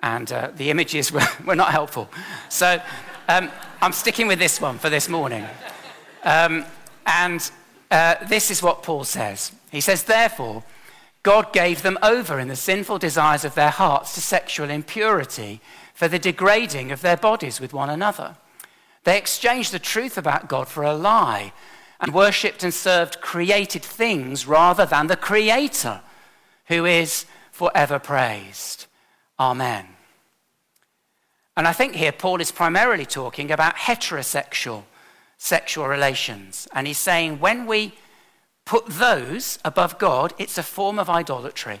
and 0.00 0.30
uh, 0.30 0.52
the 0.54 0.70
images 0.70 1.10
were, 1.12 1.26
were, 1.44 1.56
not 1.56 1.72
helpful. 1.72 2.08
So 2.48 2.80
um, 3.28 3.50
I'm 3.82 3.92
sticking 3.92 4.28
with 4.28 4.38
this 4.38 4.60
one 4.60 4.78
for 4.78 4.88
this 4.88 5.08
morning. 5.08 5.44
Um, 6.22 6.64
and 7.04 7.50
uh, 7.90 8.14
this 8.28 8.52
is 8.52 8.62
what 8.62 8.84
Paul 8.84 9.02
says 9.02 9.50
He 9.72 9.80
says, 9.80 10.04
Therefore, 10.04 10.62
God 11.24 11.52
gave 11.52 11.82
them 11.82 11.98
over 12.00 12.38
in 12.38 12.46
the 12.46 12.54
sinful 12.54 12.98
desires 12.98 13.44
of 13.44 13.56
their 13.56 13.70
hearts 13.70 14.14
to 14.14 14.20
sexual 14.20 14.70
impurity 14.70 15.60
for 15.94 16.06
the 16.06 16.20
degrading 16.20 16.92
of 16.92 17.02
their 17.02 17.16
bodies 17.16 17.60
with 17.60 17.72
one 17.72 17.90
another. 17.90 18.36
They 19.02 19.18
exchanged 19.18 19.72
the 19.72 19.80
truth 19.80 20.16
about 20.16 20.48
God 20.48 20.68
for 20.68 20.84
a 20.84 20.94
lie 20.94 21.52
and 21.98 22.14
worshipped 22.14 22.62
and 22.62 22.72
served 22.72 23.20
created 23.20 23.82
things 23.82 24.46
rather 24.46 24.86
than 24.86 25.08
the 25.08 25.16
Creator, 25.16 26.02
who 26.68 26.84
is 26.84 27.26
forever 27.52 27.98
praised. 27.98 28.86
Amen. 29.38 29.86
And 31.56 31.66
I 31.66 31.72
think 31.72 31.94
here 31.94 32.12
Paul 32.12 32.40
is 32.40 32.52
primarily 32.52 33.06
talking 33.06 33.50
about 33.50 33.76
heterosexual 33.76 34.84
sexual 35.38 35.86
relations. 35.86 36.66
And 36.72 36.86
he's 36.86 36.98
saying 36.98 37.40
when 37.40 37.66
we 37.66 37.94
put 38.64 38.86
those 38.86 39.58
above 39.64 39.98
God, 39.98 40.32
it's 40.38 40.58
a 40.58 40.62
form 40.62 40.98
of 40.98 41.10
idolatry. 41.10 41.80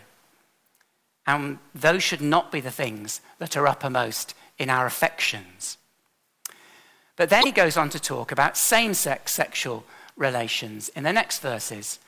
and 1.26 1.58
those 1.74 2.04
should 2.04 2.20
not 2.20 2.52
be 2.52 2.60
the 2.60 2.70
things 2.70 3.20
that 3.38 3.56
are 3.56 3.66
uppermost 3.66 4.34
in 4.58 4.70
our 4.70 4.86
affections. 4.86 5.76
But 7.16 7.30
then 7.30 7.44
he 7.44 7.50
goes 7.50 7.76
on 7.76 7.90
to 7.90 7.98
talk 7.98 8.30
about 8.30 8.56
same 8.56 8.94
sex 8.94 9.32
sexual 9.32 9.84
relations 10.16 10.88
in 10.90 11.02
the 11.02 11.12
next 11.12 11.40
verses. 11.40 11.98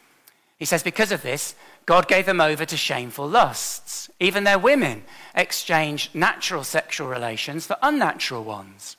He 0.58 0.64
says, 0.64 0.82
Because 0.82 1.12
of 1.12 1.22
this, 1.22 1.54
God 1.86 2.08
gave 2.08 2.26
them 2.26 2.40
over 2.40 2.64
to 2.64 2.76
shameful 2.76 3.28
lusts. 3.28 4.10
Even 4.20 4.44
their 4.44 4.58
women 4.58 5.04
exchanged 5.34 6.14
natural 6.14 6.64
sexual 6.64 7.08
relations 7.08 7.66
for 7.66 7.76
unnatural 7.82 8.44
ones. 8.44 8.96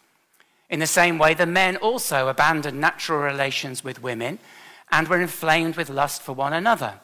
In 0.70 0.80
the 0.80 0.88
same 0.88 1.18
way, 1.18 1.34
the 1.34 1.46
men 1.46 1.78
also 1.78 2.28
abandoned 2.28 2.80
natural 2.80 3.20
relations 3.20 3.84
with 3.84 4.02
women 4.02 4.40
and 4.92 5.08
were 5.08 5.22
inflamed 5.22 5.76
with 5.76 5.90
lust 5.90 6.22
for 6.22 6.34
one 6.34 6.54
another. 6.54 7.00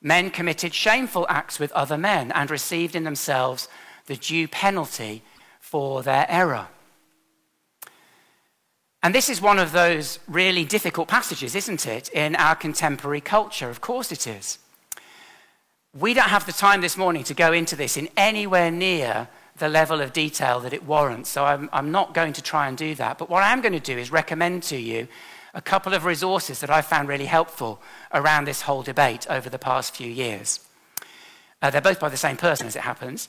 Men 0.00 0.30
committed 0.30 0.74
shameful 0.74 1.26
acts 1.28 1.58
with 1.58 1.72
other 1.72 1.98
men 1.98 2.30
and 2.32 2.50
received 2.50 2.94
in 2.94 3.04
themselves 3.04 3.68
the 4.06 4.16
due 4.16 4.46
penalty 4.46 5.22
for 5.58 6.02
their 6.02 6.26
error. 6.28 6.68
And 9.06 9.14
this 9.14 9.28
is 9.28 9.40
one 9.40 9.60
of 9.60 9.70
those 9.70 10.18
really 10.26 10.64
difficult 10.64 11.06
passages, 11.06 11.54
isn't 11.54 11.86
it, 11.86 12.08
in 12.08 12.34
our 12.34 12.56
contemporary 12.56 13.20
culture? 13.20 13.70
Of 13.70 13.80
course 13.80 14.10
it 14.10 14.26
is. 14.26 14.58
We 15.96 16.12
don't 16.12 16.30
have 16.30 16.44
the 16.44 16.50
time 16.50 16.80
this 16.80 16.96
morning 16.96 17.22
to 17.22 17.32
go 17.32 17.52
into 17.52 17.76
this 17.76 17.96
in 17.96 18.08
anywhere 18.16 18.68
near 18.72 19.28
the 19.58 19.68
level 19.68 20.00
of 20.00 20.12
detail 20.12 20.58
that 20.58 20.72
it 20.72 20.82
warrants, 20.82 21.30
so 21.30 21.44
I'm, 21.44 21.70
I'm 21.72 21.92
not 21.92 22.14
going 22.14 22.32
to 22.32 22.42
try 22.42 22.66
and 22.66 22.76
do 22.76 22.96
that. 22.96 23.16
But 23.16 23.30
what 23.30 23.44
I 23.44 23.52
am 23.52 23.60
going 23.60 23.74
to 23.74 23.78
do 23.78 23.96
is 23.96 24.10
recommend 24.10 24.64
to 24.64 24.76
you 24.76 25.06
a 25.54 25.62
couple 25.62 25.94
of 25.94 26.04
resources 26.04 26.58
that 26.58 26.70
I 26.70 26.82
found 26.82 27.06
really 27.06 27.26
helpful 27.26 27.80
around 28.12 28.46
this 28.46 28.62
whole 28.62 28.82
debate 28.82 29.24
over 29.30 29.48
the 29.48 29.56
past 29.56 29.94
few 29.94 30.10
years. 30.10 30.58
Uh, 31.62 31.70
they're 31.70 31.80
both 31.80 32.00
by 32.00 32.08
the 32.08 32.16
same 32.16 32.36
person, 32.36 32.66
as 32.66 32.74
it 32.74 32.82
happens. 32.82 33.28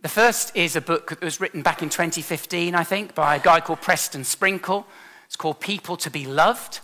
The 0.00 0.08
first 0.08 0.56
is 0.56 0.74
a 0.74 0.80
book 0.80 1.10
that 1.10 1.22
was 1.22 1.40
written 1.40 1.62
back 1.62 1.80
in 1.80 1.90
2015, 1.90 2.74
I 2.74 2.82
think, 2.82 3.14
by 3.14 3.36
a 3.36 3.40
guy 3.40 3.60
called 3.60 3.82
Preston 3.82 4.24
Sprinkle. 4.24 4.84
It's 5.32 5.36
called 5.38 5.60
People 5.60 5.96
to 5.96 6.10
Be 6.10 6.26
Loved, 6.26 6.80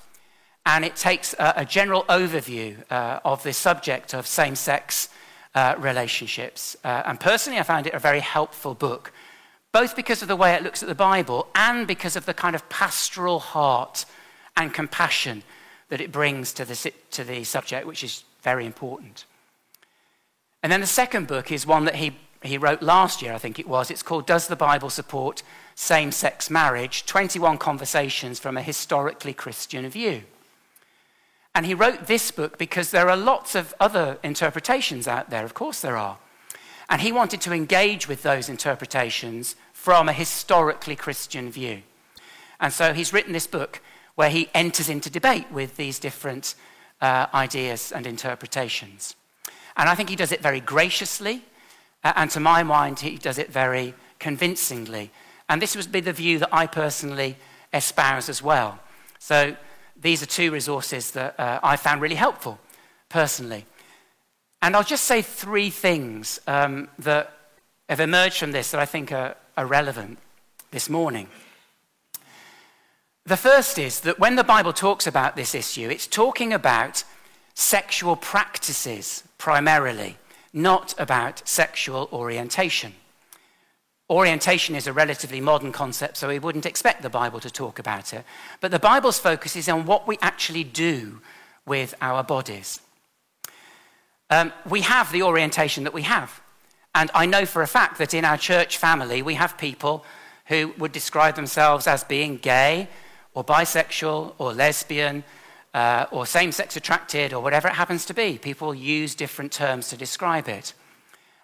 and 0.64 0.82
it 0.82 0.96
takes 0.96 1.34
a, 1.34 1.52
a 1.56 1.64
general 1.66 2.04
overview 2.04 2.78
uh, 2.90 3.20
of 3.22 3.42
the 3.42 3.52
subject 3.52 4.14
of 4.14 4.26
same 4.26 4.56
sex 4.56 5.10
uh, 5.54 5.74
relationships. 5.76 6.74
Uh, 6.82 7.02
and 7.04 7.20
personally, 7.20 7.58
I 7.58 7.62
found 7.62 7.86
it 7.86 7.92
a 7.92 7.98
very 7.98 8.20
helpful 8.20 8.72
book, 8.72 9.12
both 9.70 9.94
because 9.94 10.22
of 10.22 10.28
the 10.28 10.34
way 10.34 10.54
it 10.54 10.62
looks 10.62 10.82
at 10.82 10.88
the 10.88 10.94
Bible 10.94 11.48
and 11.54 11.86
because 11.86 12.16
of 12.16 12.24
the 12.24 12.32
kind 12.32 12.56
of 12.56 12.66
pastoral 12.70 13.38
heart 13.38 14.06
and 14.56 14.72
compassion 14.72 15.42
that 15.90 16.00
it 16.00 16.10
brings 16.10 16.54
to 16.54 16.64
the, 16.64 16.92
to 17.10 17.24
the 17.24 17.44
subject, 17.44 17.86
which 17.86 18.02
is 18.02 18.24
very 18.40 18.64
important. 18.64 19.26
And 20.62 20.72
then 20.72 20.80
the 20.80 20.86
second 20.86 21.26
book 21.26 21.52
is 21.52 21.66
one 21.66 21.84
that 21.84 21.96
he, 21.96 22.16
he 22.42 22.56
wrote 22.56 22.80
last 22.80 23.20
year, 23.20 23.34
I 23.34 23.38
think 23.38 23.58
it 23.58 23.68
was. 23.68 23.90
It's 23.90 24.02
called 24.02 24.26
Does 24.26 24.48
the 24.48 24.56
Bible 24.56 24.88
Support 24.88 25.42
Same 25.80 26.10
Sex 26.10 26.50
Marriage? 26.50 27.06
21 27.06 27.56
Conversations 27.58 28.40
from 28.40 28.56
a 28.56 28.62
Historically 28.62 29.32
Christian 29.32 29.88
View. 29.88 30.22
And 31.54 31.64
he 31.64 31.72
wrote 31.72 32.08
this 32.08 32.32
book 32.32 32.58
because 32.58 32.90
there 32.90 33.08
are 33.08 33.16
lots 33.16 33.54
of 33.54 33.72
other 33.78 34.18
interpretations 34.24 35.06
out 35.06 35.30
there, 35.30 35.44
of 35.44 35.54
course 35.54 35.80
there 35.80 35.96
are. 35.96 36.18
And 36.90 37.00
he 37.00 37.12
wanted 37.12 37.40
to 37.42 37.52
engage 37.52 38.08
with 38.08 38.24
those 38.24 38.48
interpretations 38.48 39.54
from 39.72 40.08
a 40.08 40.12
historically 40.12 40.96
Christian 40.96 41.48
view. 41.48 41.82
And 42.58 42.72
so 42.72 42.92
he's 42.92 43.12
written 43.12 43.32
this 43.32 43.46
book 43.46 43.80
where 44.16 44.30
he 44.30 44.50
enters 44.54 44.88
into 44.88 45.08
debate 45.08 45.46
with 45.52 45.76
these 45.76 46.00
different 46.00 46.56
uh, 47.00 47.26
ideas 47.32 47.92
and 47.92 48.04
interpretations. 48.04 49.14
And 49.76 49.88
I 49.88 49.94
think 49.94 50.08
he 50.08 50.16
does 50.16 50.32
it 50.32 50.42
very 50.42 50.60
graciously, 50.60 51.44
uh, 52.02 52.14
and 52.16 52.32
to 52.32 52.40
my 52.40 52.64
mind, 52.64 52.98
he 52.98 53.16
does 53.16 53.38
it 53.38 53.52
very 53.52 53.94
convincingly. 54.18 55.12
And 55.48 55.62
this 55.62 55.76
would 55.76 55.90
be 55.90 56.00
the 56.00 56.12
view 56.12 56.38
that 56.40 56.50
I 56.52 56.66
personally 56.66 57.36
espouse 57.72 58.28
as 58.28 58.42
well. 58.42 58.78
So 59.18 59.56
these 60.00 60.22
are 60.22 60.26
two 60.26 60.50
resources 60.50 61.10
that 61.12 61.38
uh, 61.38 61.60
I 61.62 61.76
found 61.76 62.00
really 62.00 62.14
helpful 62.14 62.58
personally. 63.08 63.64
And 64.60 64.76
I'll 64.76 64.84
just 64.84 65.04
say 65.04 65.22
three 65.22 65.70
things 65.70 66.40
um, 66.46 66.88
that 66.98 67.32
have 67.88 68.00
emerged 68.00 68.38
from 68.38 68.52
this 68.52 68.70
that 68.72 68.80
I 68.80 68.84
think 68.84 69.12
are, 69.12 69.36
are 69.56 69.66
relevant 69.66 70.18
this 70.70 70.90
morning. 70.90 71.28
The 73.24 73.36
first 73.36 73.78
is 73.78 74.00
that 74.00 74.18
when 74.18 74.36
the 74.36 74.44
Bible 74.44 74.72
talks 74.72 75.06
about 75.06 75.36
this 75.36 75.54
issue, 75.54 75.88
it's 75.90 76.06
talking 76.06 76.52
about 76.52 77.04
sexual 77.54 78.16
practices 78.16 79.22
primarily, 79.36 80.16
not 80.52 80.94
about 80.98 81.46
sexual 81.46 82.08
orientation. 82.12 82.94
Orientation 84.10 84.74
is 84.74 84.86
a 84.86 84.92
relatively 84.92 85.40
modern 85.40 85.72
concept, 85.72 86.16
so 86.16 86.28
we 86.28 86.38
wouldn't 86.38 86.66
expect 86.66 87.02
the 87.02 87.10
Bible 87.10 87.40
to 87.40 87.50
talk 87.50 87.78
about 87.78 88.14
it. 88.14 88.24
But 88.60 88.70
the 88.70 88.78
Bible's 88.78 89.18
focus 89.18 89.54
is 89.54 89.68
on 89.68 89.84
what 89.84 90.08
we 90.08 90.18
actually 90.22 90.64
do 90.64 91.20
with 91.66 91.94
our 92.00 92.24
bodies. 92.24 92.80
Um, 94.30 94.52
we 94.68 94.80
have 94.82 95.12
the 95.12 95.22
orientation 95.22 95.84
that 95.84 95.92
we 95.92 96.02
have. 96.02 96.40
And 96.94 97.10
I 97.14 97.26
know 97.26 97.44
for 97.44 97.62
a 97.62 97.66
fact 97.66 97.98
that 97.98 98.14
in 98.14 98.24
our 98.24 98.38
church 98.38 98.78
family, 98.78 99.20
we 99.20 99.34
have 99.34 99.58
people 99.58 100.04
who 100.46 100.72
would 100.78 100.92
describe 100.92 101.36
themselves 101.36 101.86
as 101.86 102.02
being 102.04 102.38
gay, 102.38 102.88
or 103.38 103.44
bisexual 103.44 104.34
or 104.38 104.52
lesbian 104.52 105.22
uh, 105.72 106.06
or 106.10 106.26
same 106.26 106.50
sex 106.50 106.76
attracted 106.76 107.32
or 107.32 107.40
whatever 107.40 107.68
it 107.68 107.74
happens 107.74 108.04
to 108.06 108.12
be. 108.12 108.36
People 108.36 108.74
use 108.74 109.14
different 109.14 109.52
terms 109.52 109.88
to 109.90 109.96
describe 109.96 110.48
it. 110.48 110.72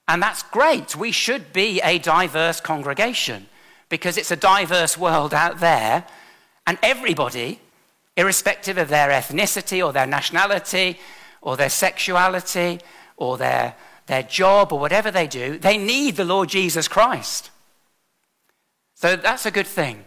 And 0.07 0.23
that's 0.23 0.43
great. 0.43 0.95
We 0.97 1.12
should 1.12 1.53
be 1.53 1.81
a 1.81 1.99
diverse 1.99 2.61
congregation 2.61 3.47
because 3.88 4.17
it's 4.17 4.31
a 4.31 4.37
diverse 4.37 4.99
world 4.99 5.33
out 5.33 5.61
there, 5.61 6.05
and 6.67 6.79
everybody, 6.83 7.61
irrespective 8.17 8.79
of 8.79 8.88
their 8.88 9.11
ethnicity 9.11 9.85
or 9.85 9.93
their 9.93 10.07
nationality 10.07 10.99
or 11.43 11.57
their 11.57 11.71
sexuality 11.71 12.81
or 13.17 13.37
their, 13.37 13.77
their 14.07 14.23
job 14.23 14.73
or 14.73 14.79
whatever 14.79 15.11
they 15.11 15.27
do, 15.27 15.59
they 15.59 15.77
need 15.77 16.17
the 16.17 16.25
Lord 16.25 16.49
Jesus 16.49 16.88
Christ. 16.88 17.51
So 18.95 19.17
that's 19.17 19.47
a 19.47 19.51
good 19.51 19.67
thing. 19.67 20.05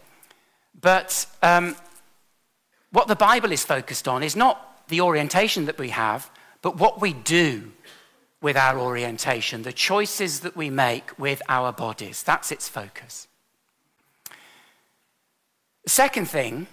But 0.79 1.25
um, 1.41 1.75
what 2.91 3.07
the 3.07 3.15
Bible 3.15 3.51
is 3.51 3.63
focused 3.63 4.07
on 4.07 4.23
is 4.23 4.35
not 4.35 4.87
the 4.87 5.01
orientation 5.01 5.65
that 5.65 5.77
we 5.77 5.89
have, 5.89 6.29
but 6.61 6.77
what 6.77 6.99
we 7.01 7.13
do 7.13 7.71
with 8.41 8.55
our 8.55 8.79
orientation, 8.79 9.63
the 9.63 9.73
choices 9.73 10.41
that 10.41 10.55
we 10.55 10.69
make 10.69 11.17
with 11.17 11.41
our 11.49 11.71
bodies. 11.71 12.23
That's 12.23 12.51
its 12.51 12.69
focus. 12.69 13.27
The 15.83 15.89
second 15.89 16.25
thing 16.25 16.67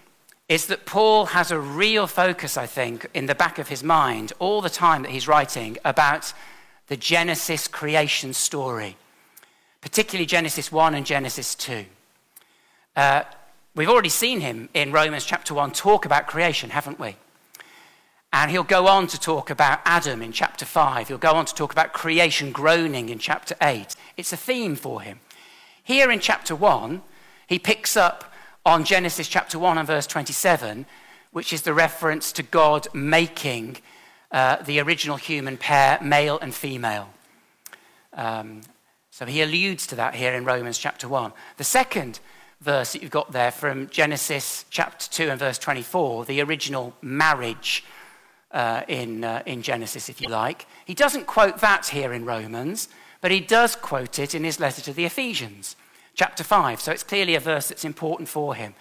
is 0.49 0.67
that 0.67 0.85
Paul 0.85 1.27
has 1.27 1.51
a 1.51 1.59
real 1.59 2.07
focus, 2.07 2.57
I 2.57 2.67
think, 2.67 3.07
in 3.15 3.27
the 3.27 3.35
back 3.35 3.59
of 3.59 3.69
his 3.69 3.83
mind 3.83 4.33
all 4.39 4.61
the 4.61 4.69
time 4.69 5.03
that 5.03 5.11
he's 5.11 5.29
writing 5.29 5.79
about 5.85 6.33
the 6.89 6.97
Genesis 6.97 7.67
creation 7.67 8.35
story, 8.35 8.97
particularly 9.81 10.27
Genesis 10.27 10.71
1 10.71 10.95
and 10.95 11.07
Genesis 11.07 11.55
2. 11.55 11.87
Uh, 12.95 13.23
We've 13.77 13.91
already 13.91 14.09
seen 14.09 14.41
him 14.41 14.69
in 14.73 14.93
Romans 14.93 15.25
chapter 15.25 15.53
1 15.53 15.73
talk 15.73 16.05
about 16.05 16.29
creation, 16.29 16.71
haven't 16.71 17.01
we? 17.01 17.17
And 18.35 18.51
he'll 18.51 18.65
go 18.65 18.89
on 18.89 19.07
to 19.07 19.21
talk 19.21 19.49
about 19.49 19.79
Adam 19.85 20.21
in 20.21 20.33
chapter 20.33 20.65
5. 20.65 21.07
He'll 21.07 21.19
go 21.19 21.35
on 21.35 21.47
to 21.47 21.55
talk 21.55 21.71
about 21.71 21.93
creation 21.93 22.51
groaning 22.51 23.09
in 23.09 23.21
chapter 23.21 23.55
8. 23.63 23.95
It's 24.17 24.33
a 24.33 24.37
theme 24.37 24.75
for 24.75 25.03
him. 25.03 25.21
Here 25.85 26.11
in 26.11 26.19
chapter 26.19 26.57
1, 26.57 27.01
he 27.47 27.61
picks 27.61 27.97
up 27.97 28.33
on 28.67 28.83
Genesis 28.83 29.29
chapter 29.29 29.57
1 29.57 29.79
and 29.79 29.87
verse 29.87 30.09
27, 30.09 30.85
which 31.31 31.53
is 31.53 31.63
the 31.63 31.73
reference 31.73 32.33
to 32.33 32.43
God 32.43 32.89
making 32.93 33.77
uh, 34.33 34.57
the 34.57 34.81
original 34.81 35.17
human 35.17 35.57
pair, 35.57 36.01
male 36.03 36.41
and 36.41 36.53
female. 36.53 37.11
Um, 38.15 38.63
so 39.13 39.27
he 39.27 39.43
alludes 39.43 39.87
to 39.87 39.95
that 39.95 40.17
here 40.17 40.35
in 40.35 40.45
Romans 40.45 40.79
chapter 40.79 41.07
1. 41.07 41.33
The 41.57 41.63
second 41.63 42.19
verse 42.61 42.95
that 42.95 43.03
you've 43.03 43.13
got 43.13 43.31
there 43.31 43.53
from 43.53 43.89
Genesis 43.91 44.65
chapter 44.71 45.09
2 45.09 45.31
and 45.31 45.39
verse 45.39 45.59
24, 45.59 46.25
the 46.25 46.41
original 46.41 46.97
marriage 47.01 47.85
uh, 48.55 48.83
in, 48.89 49.25
uh, 49.25 49.43
in 49.45 49.61
Genesis, 49.61 50.09
if 50.09 50.21
you 50.21 50.29
like. 50.29 50.67
He 50.87 50.95
doesn't 50.95 51.27
quote 51.27 51.59
that 51.59 51.89
here 51.89 52.13
in 52.13 52.25
Romans, 52.25 52.89
but 53.21 53.31
he 53.31 53.41
does 53.41 53.75
quote 53.77 54.19
it 54.19 54.35
in 54.35 54.45
his 54.45 54.61
letter 54.61 54.81
to 54.83 54.93
the 54.93 55.05
Ephesians, 55.05 55.77
chapter 56.15 56.45
5. 56.45 56.81
So 56.81 56.93
it's 56.93 57.03
clearly 57.03 57.35
a 57.35 57.41
verse 57.41 57.69
that's 57.69 57.85
important 57.85 58.29
for 58.29 58.55
him. 58.55 58.75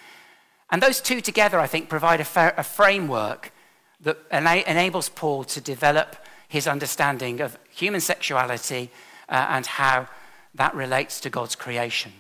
And 0.69 0.81
those 0.81 1.01
two 1.01 1.21
together, 1.21 1.59
I 1.59 1.67
think, 1.67 1.89
provide 1.89 2.21
a, 2.21 2.25
fa- 2.25 2.53
a 2.55 2.63
framework 2.63 3.51
that 4.01 4.19
ena- 4.31 4.63
enables 4.67 5.09
Paul 5.09 5.43
to 5.45 5.59
develop 5.59 6.15
his 6.47 6.67
understanding 6.67 7.41
of 7.41 7.57
human 7.69 7.99
sexuality 7.99 8.91
uh, 9.27 9.47
and 9.49 9.65
how 9.65 10.07
that 10.53 10.75
relates 10.75 11.19
to 11.21 11.29
God's 11.31 11.55
creation. 11.55 12.13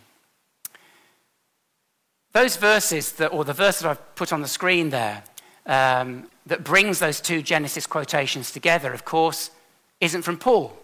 Those 2.31 2.57
verses, 2.57 3.11
that, 3.13 3.27
or 3.27 3.45
the 3.45 3.53
verse 3.53 3.79
that 3.79 3.89
I've 3.89 4.15
put 4.15 4.33
on 4.33 4.41
the 4.41 4.47
screen 4.47 4.89
there, 4.89 5.23
um, 5.65 6.29
that 6.45 6.63
brings 6.63 6.99
those 6.99 7.21
two 7.21 7.41
Genesis 7.41 7.87
quotations 7.87 8.51
together, 8.51 8.93
of 8.93 9.05
course, 9.05 9.51
isn't 10.01 10.23
from 10.23 10.37
Paul. 10.37 10.77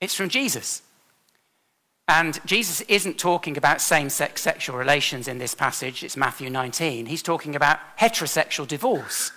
It's 0.00 0.14
from 0.14 0.28
Jesus. 0.28 0.82
And 2.06 2.38
Jesus 2.44 2.82
isn't 2.82 3.18
talking 3.18 3.56
about 3.56 3.80
same 3.80 4.10
sex 4.10 4.42
sexual 4.42 4.76
relations 4.76 5.26
in 5.26 5.38
this 5.38 5.54
passage, 5.54 6.04
it's 6.04 6.16
Matthew 6.16 6.50
19. 6.50 7.06
He's 7.06 7.22
talking 7.22 7.56
about 7.56 7.78
heterosexual 7.98 8.68
divorce. 8.68 9.32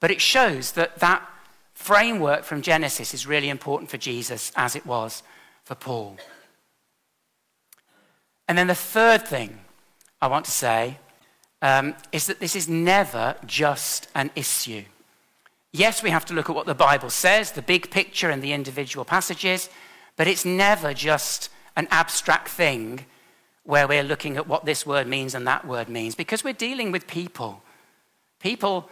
But 0.00 0.10
it 0.10 0.20
shows 0.20 0.72
that 0.72 0.98
that 1.00 1.26
framework 1.74 2.44
from 2.44 2.62
Genesis 2.62 3.12
is 3.12 3.26
really 3.26 3.48
important 3.48 3.90
for 3.90 3.98
Jesus 3.98 4.52
as 4.56 4.74
it 4.74 4.86
was 4.86 5.22
for 5.64 5.74
Paul. 5.74 6.16
And 8.48 8.56
then 8.56 8.66
the 8.66 8.74
third 8.74 9.26
thing 9.26 9.60
I 10.20 10.26
want 10.28 10.44
to 10.46 10.50
say 10.50 10.98
um, 11.62 11.94
is 12.10 12.26
that 12.26 12.40
this 12.40 12.54
is 12.54 12.68
never 12.68 13.36
just 13.46 14.08
an 14.14 14.30
issue. 14.36 14.82
Yes, 15.72 16.02
we 16.02 16.10
have 16.10 16.26
to 16.26 16.34
look 16.34 16.50
at 16.50 16.56
what 16.56 16.66
the 16.66 16.74
Bible 16.74 17.08
says, 17.08 17.52
the 17.52 17.62
big 17.62 17.90
picture 17.90 18.28
and 18.28 18.42
the 18.42 18.52
individual 18.52 19.06
passages, 19.06 19.70
but 20.16 20.26
it's 20.26 20.44
never 20.44 20.92
just 20.92 21.48
an 21.76 21.88
abstract 21.90 22.48
thing 22.48 23.06
where 23.62 23.88
we're 23.88 24.02
looking 24.02 24.36
at 24.36 24.46
what 24.46 24.66
this 24.66 24.84
word 24.84 25.06
means 25.06 25.34
and 25.34 25.46
that 25.46 25.66
word 25.66 25.88
means, 25.88 26.14
because 26.14 26.44
we're 26.44 26.52
dealing 26.52 26.92
with 26.92 27.06
people. 27.06 27.62
People 28.40 28.90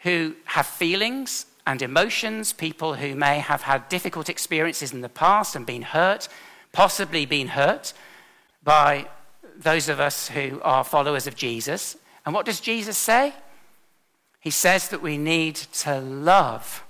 who 0.00 0.36
have 0.44 0.66
feelings 0.66 1.46
and 1.66 1.82
emotions, 1.82 2.52
people 2.52 2.94
who 2.94 3.14
may 3.14 3.38
have 3.38 3.62
had 3.62 3.88
difficult 3.88 4.28
experiences 4.28 4.92
in 4.92 5.00
the 5.00 5.08
past 5.08 5.56
and 5.56 5.66
been 5.66 5.82
hurt, 5.82 6.28
possibly 6.72 7.26
been 7.26 7.48
hurt 7.48 7.92
by 8.62 9.08
those 9.56 9.88
of 9.88 10.00
us 10.00 10.28
who 10.28 10.60
are 10.62 10.84
followers 10.84 11.26
of 11.26 11.34
Jesus. 11.34 11.96
And 12.24 12.34
what 12.34 12.46
does 12.46 12.60
Jesus 12.60 12.98
say? 12.98 13.32
He 14.40 14.50
says 14.50 14.88
that 14.88 15.02
we 15.02 15.18
need 15.18 15.56
to 15.56 16.00
love 16.00 16.84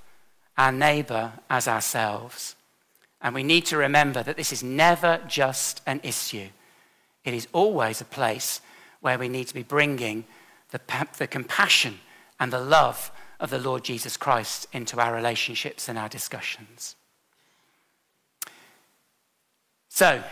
our 0.57 0.73
neighbor 0.73 1.33
as 1.49 1.67
ourselves. 1.67 2.55
And 3.21 3.35
we 3.35 3.43
need 3.43 3.67
to 3.67 3.77
remember 3.77 4.23
that 4.23 4.37
this 4.37 4.53
is 4.53 4.63
never 4.63 5.21
just 5.27 5.83
an 5.87 6.01
issue. 6.03 6.49
It 7.25 7.35
is 7.35 7.49
always 7.53 8.01
a 8.01 8.07
place 8.07 8.61
where 9.01 9.19
we 9.19 9.29
need 9.29 9.49
to 9.49 9.55
be 9.55 9.63
bringing 9.63 10.25
the, 10.71 10.81
the 11.19 11.27
compassion 11.27 11.99
and 12.39 12.53
the 12.53 12.61
love 12.61 13.11
of 13.39 13.51
the 13.51 13.59
Lord 13.59 13.85
Jesus 13.85 14.17
Christ 14.17 14.67
into 14.73 15.01
our 15.01 15.15
relationships 15.15 15.89
and 15.89 15.99
our 15.99 16.09
discussions. 16.09 16.97
So, 19.89 20.23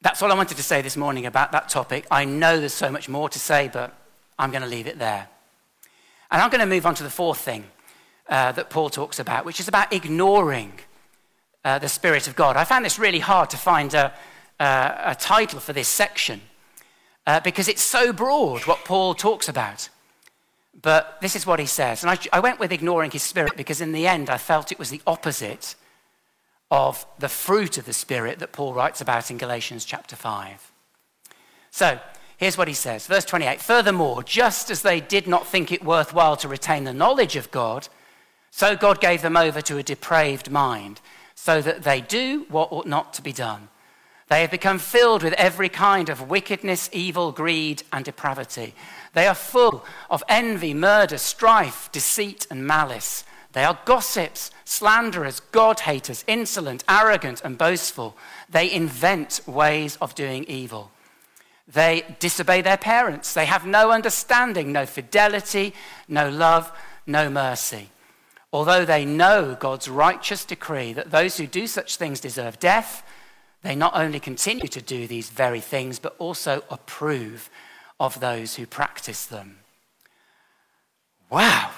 that's 0.00 0.22
all 0.22 0.30
I 0.30 0.36
wanted 0.36 0.56
to 0.56 0.62
say 0.62 0.80
this 0.80 0.96
morning 0.96 1.26
about 1.26 1.52
that 1.52 1.68
topic. 1.68 2.06
I 2.10 2.24
know 2.24 2.60
there's 2.60 2.72
so 2.72 2.90
much 2.90 3.08
more 3.08 3.28
to 3.28 3.38
say, 3.38 3.68
but 3.72 3.92
I'm 4.38 4.50
going 4.50 4.62
to 4.62 4.68
leave 4.68 4.86
it 4.86 4.98
there. 4.98 5.28
And 6.30 6.40
I'm 6.40 6.50
going 6.50 6.60
to 6.60 6.66
move 6.66 6.86
on 6.86 6.94
to 6.96 7.02
the 7.02 7.10
fourth 7.10 7.38
thing 7.38 7.64
uh, 8.28 8.52
that 8.52 8.70
Paul 8.70 8.90
talks 8.90 9.18
about, 9.18 9.44
which 9.44 9.58
is 9.58 9.66
about 9.66 9.92
ignoring 9.92 10.72
uh, 11.64 11.78
the 11.78 11.88
Spirit 11.88 12.28
of 12.28 12.36
God. 12.36 12.56
I 12.56 12.64
found 12.64 12.84
this 12.84 12.98
really 12.98 13.18
hard 13.18 13.50
to 13.50 13.56
find 13.56 13.92
a, 13.94 14.12
a 14.60 15.16
title 15.18 15.58
for 15.58 15.72
this 15.72 15.88
section 15.88 16.42
uh, 17.26 17.40
because 17.40 17.66
it's 17.66 17.82
so 17.82 18.12
broad 18.12 18.66
what 18.66 18.84
Paul 18.84 19.14
talks 19.14 19.48
about. 19.48 19.88
But 20.80 21.20
this 21.20 21.34
is 21.34 21.44
what 21.44 21.58
he 21.58 21.66
says. 21.66 22.04
And 22.04 22.10
I, 22.10 22.18
I 22.32 22.38
went 22.38 22.60
with 22.60 22.70
ignoring 22.70 23.10
his 23.10 23.24
Spirit 23.24 23.56
because 23.56 23.80
in 23.80 23.90
the 23.90 24.06
end 24.06 24.30
I 24.30 24.38
felt 24.38 24.70
it 24.70 24.78
was 24.78 24.90
the 24.90 25.02
opposite 25.08 25.74
of 26.70 27.06
the 27.18 27.28
fruit 27.28 27.78
of 27.78 27.86
the 27.86 27.92
Spirit 27.92 28.38
that 28.38 28.52
Paul 28.52 28.74
writes 28.74 29.00
about 29.00 29.30
in 29.30 29.38
Galatians 29.38 29.84
chapter 29.84 30.16
5. 30.16 30.72
So, 31.70 31.98
here's 32.36 32.58
what 32.58 32.68
he 32.68 32.74
says. 32.74 33.06
Verse 33.06 33.24
28 33.24 33.60
Furthermore, 33.60 34.22
just 34.22 34.70
as 34.70 34.82
they 34.82 35.00
did 35.00 35.26
not 35.26 35.46
think 35.46 35.72
it 35.72 35.84
worthwhile 35.84 36.36
to 36.38 36.48
retain 36.48 36.84
the 36.84 36.92
knowledge 36.92 37.36
of 37.36 37.50
God, 37.50 37.88
so 38.50 38.76
God 38.76 39.00
gave 39.00 39.22
them 39.22 39.36
over 39.36 39.60
to 39.62 39.78
a 39.78 39.82
depraved 39.82 40.50
mind, 40.50 41.00
so 41.34 41.62
that 41.62 41.84
they 41.84 42.00
do 42.00 42.46
what 42.48 42.72
ought 42.72 42.86
not 42.86 43.12
to 43.14 43.22
be 43.22 43.32
done. 43.32 43.68
They 44.28 44.42
have 44.42 44.50
become 44.50 44.78
filled 44.78 45.22
with 45.22 45.32
every 45.34 45.70
kind 45.70 46.10
of 46.10 46.28
wickedness, 46.28 46.90
evil, 46.92 47.32
greed, 47.32 47.82
and 47.92 48.04
depravity. 48.04 48.74
They 49.14 49.26
are 49.26 49.34
full 49.34 49.84
of 50.10 50.22
envy, 50.28 50.74
murder, 50.74 51.16
strife, 51.16 51.90
deceit, 51.92 52.46
and 52.50 52.66
malice. 52.66 53.24
They 53.58 53.64
are 53.64 53.80
gossips, 53.86 54.52
slanderers, 54.64 55.40
God 55.40 55.80
haters, 55.80 56.22
insolent, 56.28 56.84
arrogant, 56.88 57.40
and 57.42 57.58
boastful. 57.58 58.16
They 58.48 58.70
invent 58.70 59.40
ways 59.46 59.98
of 60.00 60.14
doing 60.14 60.44
evil. 60.44 60.92
They 61.66 62.04
disobey 62.20 62.60
their 62.60 62.76
parents. 62.76 63.34
They 63.34 63.46
have 63.46 63.66
no 63.66 63.90
understanding, 63.90 64.70
no 64.70 64.86
fidelity, 64.86 65.74
no 66.06 66.28
love, 66.28 66.70
no 67.04 67.28
mercy. 67.28 67.88
Although 68.52 68.84
they 68.84 69.04
know 69.04 69.56
God's 69.58 69.88
righteous 69.88 70.44
decree 70.44 70.92
that 70.92 71.10
those 71.10 71.36
who 71.36 71.48
do 71.48 71.66
such 71.66 71.96
things 71.96 72.20
deserve 72.20 72.60
death, 72.60 73.04
they 73.62 73.74
not 73.74 73.96
only 73.96 74.20
continue 74.20 74.68
to 74.68 74.80
do 74.80 75.08
these 75.08 75.30
very 75.30 75.60
things, 75.60 75.98
but 75.98 76.14
also 76.20 76.62
approve 76.70 77.50
of 77.98 78.20
those 78.20 78.54
who 78.54 78.66
practice 78.66 79.26
them. 79.26 79.58
Wow. 81.28 81.72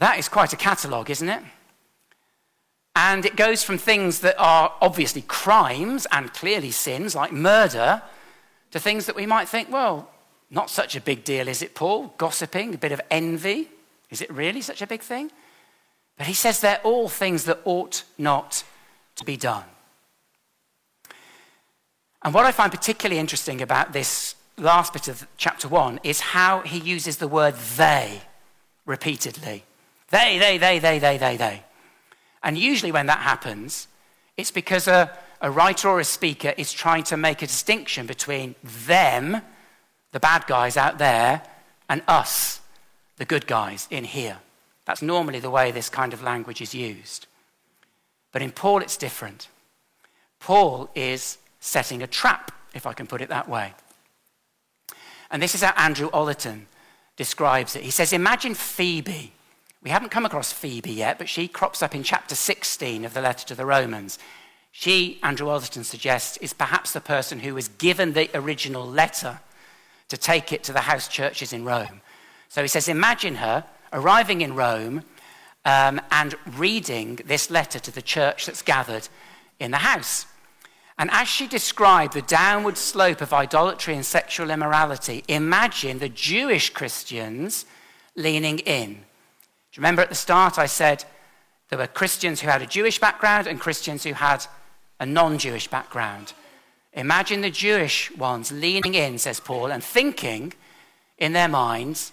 That 0.00 0.18
is 0.18 0.28
quite 0.28 0.52
a 0.54 0.56
catalogue, 0.56 1.10
isn't 1.10 1.28
it? 1.28 1.42
And 2.96 3.24
it 3.24 3.36
goes 3.36 3.62
from 3.62 3.78
things 3.78 4.20
that 4.20 4.34
are 4.38 4.72
obviously 4.80 5.22
crimes 5.22 6.06
and 6.10 6.32
clearly 6.32 6.70
sins, 6.70 7.14
like 7.14 7.32
murder, 7.32 8.02
to 8.72 8.80
things 8.80 9.06
that 9.06 9.14
we 9.14 9.26
might 9.26 9.48
think, 9.48 9.70
well, 9.70 10.10
not 10.50 10.70
such 10.70 10.96
a 10.96 11.00
big 11.00 11.22
deal, 11.22 11.46
is 11.48 11.62
it, 11.62 11.74
Paul? 11.74 12.14
Gossiping, 12.18 12.74
a 12.74 12.78
bit 12.78 12.92
of 12.92 13.00
envy. 13.10 13.68
Is 14.08 14.22
it 14.22 14.30
really 14.32 14.62
such 14.62 14.82
a 14.82 14.86
big 14.86 15.02
thing? 15.02 15.30
But 16.16 16.26
he 16.26 16.34
says 16.34 16.60
they're 16.60 16.80
all 16.82 17.08
things 17.08 17.44
that 17.44 17.60
ought 17.64 18.04
not 18.18 18.64
to 19.16 19.24
be 19.24 19.36
done. 19.36 19.64
And 22.22 22.34
what 22.34 22.46
I 22.46 22.52
find 22.52 22.72
particularly 22.72 23.20
interesting 23.20 23.60
about 23.60 23.92
this 23.92 24.34
last 24.56 24.92
bit 24.92 25.08
of 25.08 25.26
chapter 25.36 25.68
one 25.68 26.00
is 26.02 26.20
how 26.20 26.60
he 26.60 26.78
uses 26.78 27.18
the 27.18 27.28
word 27.28 27.54
they 27.76 28.22
repeatedly. 28.84 29.64
They, 30.10 30.38
they, 30.38 30.58
they, 30.58 30.78
they, 30.78 30.98
they, 30.98 31.18
they, 31.18 31.36
they. 31.36 31.62
And 32.42 32.58
usually 32.58 32.92
when 32.92 33.06
that 33.06 33.20
happens, 33.20 33.88
it's 34.36 34.50
because 34.50 34.88
a, 34.88 35.16
a 35.40 35.50
writer 35.50 35.88
or 35.88 36.00
a 36.00 36.04
speaker 36.04 36.52
is 36.56 36.72
trying 36.72 37.04
to 37.04 37.16
make 37.16 37.42
a 37.42 37.46
distinction 37.46 38.06
between 38.06 38.54
them, 38.62 39.42
the 40.12 40.20
bad 40.20 40.46
guys 40.46 40.76
out 40.76 40.98
there, 40.98 41.42
and 41.88 42.02
us, 42.08 42.60
the 43.16 43.24
good 43.24 43.46
guys 43.46 43.86
in 43.90 44.04
here. 44.04 44.38
That's 44.84 45.02
normally 45.02 45.40
the 45.40 45.50
way 45.50 45.70
this 45.70 45.88
kind 45.88 46.12
of 46.12 46.22
language 46.22 46.60
is 46.60 46.74
used. 46.74 47.26
But 48.32 48.42
in 48.42 48.50
Paul, 48.50 48.78
it's 48.80 48.96
different. 48.96 49.48
Paul 50.40 50.90
is 50.94 51.38
setting 51.60 52.02
a 52.02 52.06
trap, 52.06 52.52
if 52.74 52.86
I 52.86 52.92
can 52.92 53.06
put 53.06 53.20
it 53.20 53.28
that 53.28 53.48
way. 53.48 53.74
And 55.30 55.42
this 55.42 55.54
is 55.54 55.62
how 55.62 55.72
Andrew 55.76 56.10
Ollerton 56.10 56.62
describes 57.16 57.76
it. 57.76 57.82
He 57.82 57.90
says, 57.90 58.12
Imagine 58.12 58.54
Phoebe 58.54 59.32
we 59.82 59.90
haven't 59.90 60.10
come 60.10 60.26
across 60.26 60.52
Phoebe 60.52 60.92
yet, 60.92 61.18
but 61.18 61.28
she 61.28 61.48
crops 61.48 61.82
up 61.82 61.94
in 61.94 62.02
chapter 62.02 62.34
16 62.34 63.04
of 63.04 63.14
the 63.14 63.22
letter 63.22 63.46
to 63.46 63.54
the 63.54 63.64
Romans. 63.64 64.18
She, 64.72 65.18
Andrew 65.22 65.48
Ollerton 65.48 65.84
suggests, 65.84 66.36
is 66.38 66.52
perhaps 66.52 66.92
the 66.92 67.00
person 67.00 67.40
who 67.40 67.54
was 67.54 67.68
given 67.68 68.12
the 68.12 68.28
original 68.34 68.86
letter 68.86 69.40
to 70.08 70.16
take 70.18 70.52
it 70.52 70.62
to 70.64 70.72
the 70.72 70.80
house 70.80 71.08
churches 71.08 71.52
in 71.52 71.64
Rome. 71.64 72.02
So 72.48 72.60
he 72.62 72.68
says, 72.68 72.88
Imagine 72.88 73.36
her 73.36 73.64
arriving 73.92 74.42
in 74.42 74.54
Rome 74.54 75.02
um, 75.64 76.00
and 76.10 76.34
reading 76.56 77.20
this 77.24 77.50
letter 77.50 77.78
to 77.78 77.90
the 77.90 78.02
church 78.02 78.46
that's 78.46 78.62
gathered 78.62 79.08
in 79.58 79.70
the 79.70 79.78
house. 79.78 80.26
And 80.98 81.10
as 81.10 81.26
she 81.28 81.46
described 81.46 82.12
the 82.12 82.22
downward 82.22 82.76
slope 82.76 83.22
of 83.22 83.32
idolatry 83.32 83.94
and 83.94 84.04
sexual 84.04 84.50
immorality, 84.50 85.24
imagine 85.26 85.98
the 85.98 86.10
Jewish 86.10 86.68
Christians 86.68 87.64
leaning 88.14 88.58
in 88.58 89.04
do 89.72 89.78
you 89.78 89.82
remember 89.82 90.02
at 90.02 90.08
the 90.08 90.16
start 90.16 90.58
I 90.58 90.66
said 90.66 91.04
there 91.68 91.78
were 91.78 91.86
Christians 91.86 92.40
who 92.40 92.48
had 92.48 92.60
a 92.60 92.66
Jewish 92.66 92.98
background 92.98 93.46
and 93.46 93.60
Christians 93.60 94.02
who 94.02 94.14
had 94.14 94.44
a 94.98 95.06
non 95.06 95.38
Jewish 95.38 95.68
background? 95.68 96.32
Imagine 96.92 97.40
the 97.40 97.50
Jewish 97.50 98.10
ones 98.16 98.50
leaning 98.50 98.94
in, 98.94 99.16
says 99.18 99.38
Paul, 99.38 99.70
and 99.70 99.82
thinking 99.82 100.52
in 101.18 101.34
their 101.34 101.46
minds, 101.46 102.10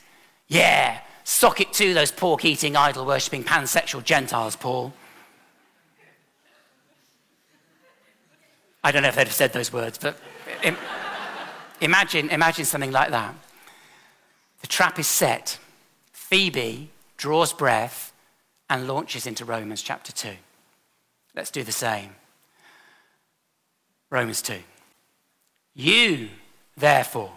yeah, 0.47 0.99
sock 1.23 1.59
it 1.59 1.73
to 1.73 1.95
those 1.95 2.11
pork 2.11 2.45
eating, 2.45 2.75
idol 2.75 3.07
worshipping, 3.07 3.43
pansexual 3.43 4.03
Gentiles, 4.03 4.55
Paul. 4.55 4.93
I 8.83 8.91
don't 8.91 9.01
know 9.01 9.09
if 9.09 9.15
they'd 9.15 9.23
have 9.23 9.33
said 9.33 9.51
those 9.51 9.73
words, 9.73 9.97
but 9.97 10.15
imagine, 11.81 12.29
imagine 12.29 12.65
something 12.65 12.91
like 12.91 13.09
that. 13.09 13.33
The 14.61 14.67
trap 14.67 14.99
is 14.99 15.07
set. 15.07 15.57
Phoebe 16.13 16.91
draws 17.17 17.53
breath, 17.53 18.13
and 18.69 18.87
launches 18.87 19.25
into 19.25 19.45
Romans 19.45 19.81
chapter 19.81 20.11
2. 20.11 20.29
Let's 21.35 21.51
do 21.51 21.63
the 21.63 21.71
same. 21.71 22.15
Romans 24.09 24.41
2. 24.41 24.59
You, 25.73 26.29
therefore, 26.75 27.33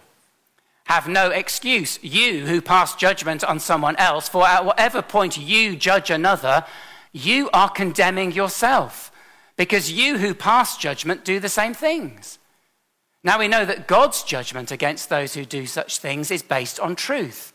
have 0.85 1.07
no 1.07 1.31
excuse. 1.31 2.03
You 2.03 2.47
who 2.47 2.61
pass 2.61 2.97
judgment 2.97 3.45
on 3.45 3.61
someone 3.61 3.97
else, 3.97 4.29
for 4.29 4.47
at 4.47 4.64
whatever 4.64 5.03
point 5.03 5.38
you 5.38 5.77
judge 5.77 6.11
another, 6.11 6.64
you 7.12 7.49
are 7.53 7.69
condemning 7.69 8.33
yourself 8.33 9.12
because 9.57 9.93
you 9.93 10.19
who 10.19 10.35
pass 10.35 10.77
judgment 10.77 11.25
do 11.25 11.38
the 11.38 11.49
same 11.49 11.75
things. 11.75 12.38
Now 13.23 13.38
we 13.38 13.49
know 13.49 13.64
that 13.66 13.87
God's 13.87 14.23
judgment 14.23 14.73
against 14.73 15.11
those 15.11 15.35
who 15.35 15.45
do 15.45 15.66
such 15.66 15.99
things 15.99 16.31
is 16.31 16.43
based 16.43 16.81
on 16.81 16.97
truth. 16.97 17.53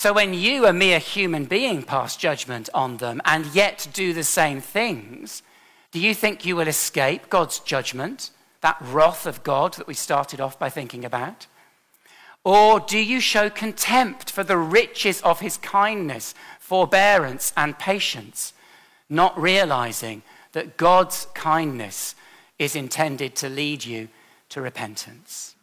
So 0.00 0.14
when 0.14 0.32
you, 0.32 0.64
a 0.64 0.72
mere 0.72 0.98
human 0.98 1.44
being, 1.44 1.82
pass 1.82 2.16
judgment 2.16 2.70
on 2.72 2.96
them 2.96 3.20
and 3.26 3.44
yet 3.54 3.86
do 3.92 4.14
the 4.14 4.24
same 4.24 4.62
things, 4.62 5.42
do 5.92 6.00
you 6.00 6.14
think 6.14 6.46
you 6.46 6.56
will 6.56 6.68
escape 6.68 7.28
God's 7.28 7.58
judgment, 7.58 8.30
that 8.62 8.78
wrath 8.80 9.26
of 9.26 9.42
God 9.42 9.74
that 9.74 9.86
we 9.86 9.92
started 9.92 10.40
off 10.40 10.58
by 10.58 10.70
thinking 10.70 11.04
about? 11.04 11.48
Or 12.44 12.80
do 12.80 12.96
you 12.96 13.20
show 13.20 13.50
contempt 13.50 14.30
for 14.30 14.42
the 14.42 14.56
riches 14.56 15.20
of 15.20 15.40
his 15.40 15.58
kindness, 15.58 16.34
forbearance, 16.58 17.52
and 17.54 17.78
patience, 17.78 18.54
not 19.10 19.38
realizing 19.38 20.22
that 20.52 20.78
God's 20.78 21.26
kindness 21.34 22.14
is 22.58 22.74
intended 22.74 23.36
to 23.36 23.50
lead 23.50 23.84
you 23.84 24.08
to 24.48 24.62
repentance? 24.62 25.54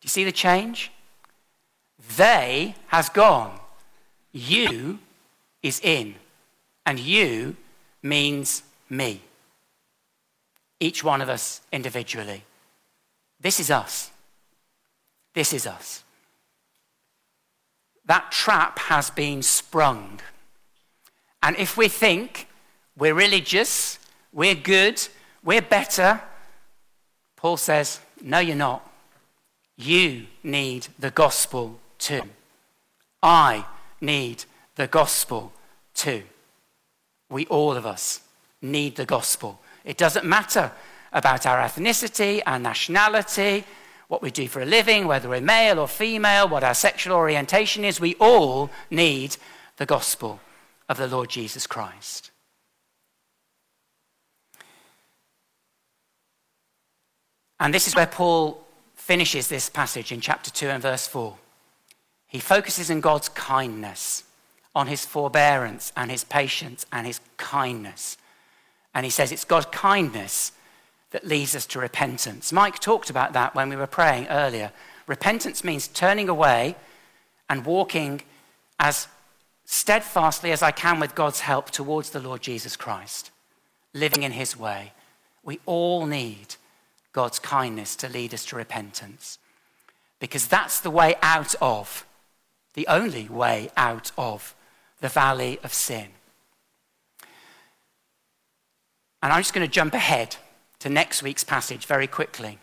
Do 0.00 0.06
you 0.06 0.10
see 0.10 0.22
the 0.22 0.30
change? 0.30 0.92
They 2.16 2.74
has 2.88 3.08
gone. 3.08 3.58
You 4.32 4.98
is 5.62 5.80
in. 5.80 6.14
And 6.86 6.98
you 6.98 7.56
means 8.02 8.62
me. 8.88 9.20
Each 10.80 11.02
one 11.02 11.20
of 11.20 11.28
us 11.28 11.60
individually. 11.72 12.44
This 13.40 13.60
is 13.60 13.70
us. 13.70 14.10
This 15.34 15.52
is 15.52 15.66
us. 15.66 16.02
That 18.06 18.32
trap 18.32 18.78
has 18.78 19.10
been 19.10 19.42
sprung. 19.42 20.20
And 21.42 21.56
if 21.56 21.76
we 21.76 21.88
think 21.88 22.48
we're 22.96 23.14
religious, 23.14 23.98
we're 24.32 24.54
good, 24.54 25.06
we're 25.44 25.62
better, 25.62 26.20
Paul 27.36 27.56
says, 27.56 28.00
no, 28.22 28.38
you're 28.38 28.56
not. 28.56 28.84
You 29.76 30.26
need 30.42 30.88
the 30.98 31.10
gospel 31.10 31.78
too. 31.98 32.22
I 33.22 33.66
need 34.00 34.44
the 34.76 34.86
gospel 34.86 35.52
too. 35.94 36.22
We, 37.30 37.46
all 37.46 37.72
of 37.72 37.84
us, 37.84 38.20
need 38.62 38.96
the 38.96 39.04
gospel. 39.04 39.60
It 39.84 39.98
doesn't 39.98 40.24
matter 40.24 40.72
about 41.12 41.46
our 41.46 41.58
ethnicity, 41.58 42.42
our 42.46 42.58
nationality, 42.58 43.64
what 44.08 44.22
we 44.22 44.30
do 44.30 44.48
for 44.48 44.62
a 44.62 44.66
living, 44.66 45.06
whether 45.06 45.28
we're 45.28 45.40
male 45.40 45.78
or 45.78 45.88
female, 45.88 46.48
what 46.48 46.64
our 46.64 46.74
sexual 46.74 47.14
orientation 47.14 47.84
is. 47.84 48.00
We 48.00 48.14
all 48.16 48.70
need 48.90 49.36
the 49.76 49.86
gospel 49.86 50.40
of 50.88 50.96
the 50.96 51.06
Lord 51.06 51.28
Jesus 51.28 51.66
Christ. 51.66 52.30
And 57.60 57.74
this 57.74 57.88
is 57.88 57.94
where 57.94 58.06
Paul 58.06 58.64
finishes 58.94 59.48
this 59.48 59.68
passage 59.68 60.12
in 60.12 60.20
chapter 60.20 60.50
2 60.50 60.68
and 60.68 60.82
verse 60.82 61.06
4. 61.06 61.36
He 62.28 62.38
focuses 62.38 62.90
on 62.90 63.00
God's 63.00 63.28
kindness, 63.30 64.24
on 64.74 64.86
his 64.86 65.04
forbearance 65.04 65.92
and 65.96 66.10
his 66.10 66.24
patience 66.24 66.86
and 66.92 67.06
his 67.06 67.20
kindness. 67.36 68.16
And 68.94 69.04
he 69.04 69.10
says 69.10 69.32
it's 69.32 69.44
God's 69.44 69.66
kindness 69.66 70.52
that 71.10 71.26
leads 71.26 71.56
us 71.56 71.66
to 71.66 71.78
repentance. 71.78 72.52
Mike 72.52 72.78
talked 72.78 73.10
about 73.10 73.32
that 73.32 73.54
when 73.54 73.68
we 73.70 73.76
were 73.76 73.86
praying 73.86 74.28
earlier. 74.28 74.72
Repentance 75.06 75.64
means 75.64 75.88
turning 75.88 76.28
away 76.28 76.76
and 77.48 77.64
walking 77.64 78.22
as 78.78 79.08
steadfastly 79.64 80.52
as 80.52 80.62
I 80.62 80.70
can 80.70 81.00
with 81.00 81.14
God's 81.14 81.40
help 81.40 81.70
towards 81.70 82.10
the 82.10 82.20
Lord 82.20 82.42
Jesus 82.42 82.76
Christ, 82.76 83.30
living 83.94 84.22
in 84.22 84.32
his 84.32 84.56
way. 84.56 84.92
We 85.42 85.60
all 85.64 86.06
need 86.06 86.56
God's 87.12 87.38
kindness 87.38 87.96
to 87.96 88.08
lead 88.08 88.34
us 88.34 88.44
to 88.46 88.56
repentance 88.56 89.38
because 90.20 90.46
that's 90.46 90.80
the 90.80 90.90
way 90.90 91.14
out 91.22 91.54
of, 91.60 92.04
the 92.74 92.86
only 92.86 93.28
way 93.28 93.70
out 93.76 94.12
of 94.16 94.54
the 95.00 95.08
valley 95.08 95.58
of 95.62 95.72
sin. 95.72 96.08
And 99.22 99.32
I'm 99.32 99.40
just 99.40 99.54
going 99.54 99.66
to 99.66 99.72
jump 99.72 99.94
ahead 99.94 100.36
to 100.80 100.88
next 100.88 101.22
week's 101.22 101.44
passage 101.44 101.86
very 101.86 102.06
quickly 102.06 102.58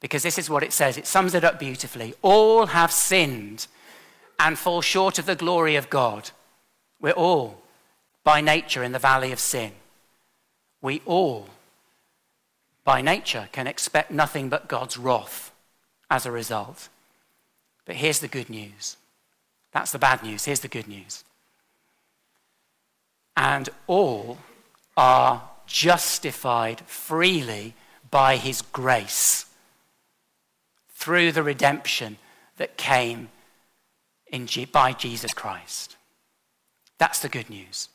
because 0.00 0.22
this 0.22 0.38
is 0.38 0.50
what 0.50 0.62
it 0.62 0.72
says. 0.72 0.96
It 0.96 1.06
sums 1.06 1.34
it 1.34 1.44
up 1.44 1.58
beautifully. 1.58 2.14
All 2.22 2.66
have 2.66 2.92
sinned 2.92 3.66
and 4.38 4.58
fall 4.58 4.82
short 4.82 5.18
of 5.18 5.26
the 5.26 5.36
glory 5.36 5.76
of 5.76 5.90
God. 5.90 6.30
We're 7.00 7.12
all, 7.12 7.62
by 8.22 8.40
nature, 8.40 8.82
in 8.82 8.92
the 8.92 8.98
valley 8.98 9.32
of 9.32 9.38
sin. 9.38 9.72
We 10.80 11.00
all, 11.06 11.48
by 12.84 13.00
nature, 13.00 13.48
can 13.52 13.66
expect 13.66 14.10
nothing 14.10 14.48
but 14.48 14.68
God's 14.68 14.98
wrath 14.98 15.52
as 16.10 16.26
a 16.26 16.30
result. 16.30 16.88
But 17.86 17.96
here's 17.96 18.20
the 18.20 18.28
good 18.28 18.50
news. 18.50 18.96
That's 19.74 19.92
the 19.92 19.98
bad 19.98 20.22
news. 20.22 20.44
Here's 20.44 20.60
the 20.60 20.68
good 20.68 20.88
news. 20.88 21.24
And 23.36 23.68
all 23.86 24.38
are 24.96 25.42
justified 25.66 26.80
freely 26.82 27.74
by 28.10 28.36
his 28.36 28.62
grace 28.62 29.46
through 30.94 31.32
the 31.32 31.42
redemption 31.42 32.16
that 32.56 32.76
came 32.76 33.28
G- 34.46 34.64
by 34.64 34.92
Jesus 34.92 35.34
Christ. 35.34 35.96
That's 36.98 37.18
the 37.18 37.28
good 37.28 37.50
news. 37.50 37.88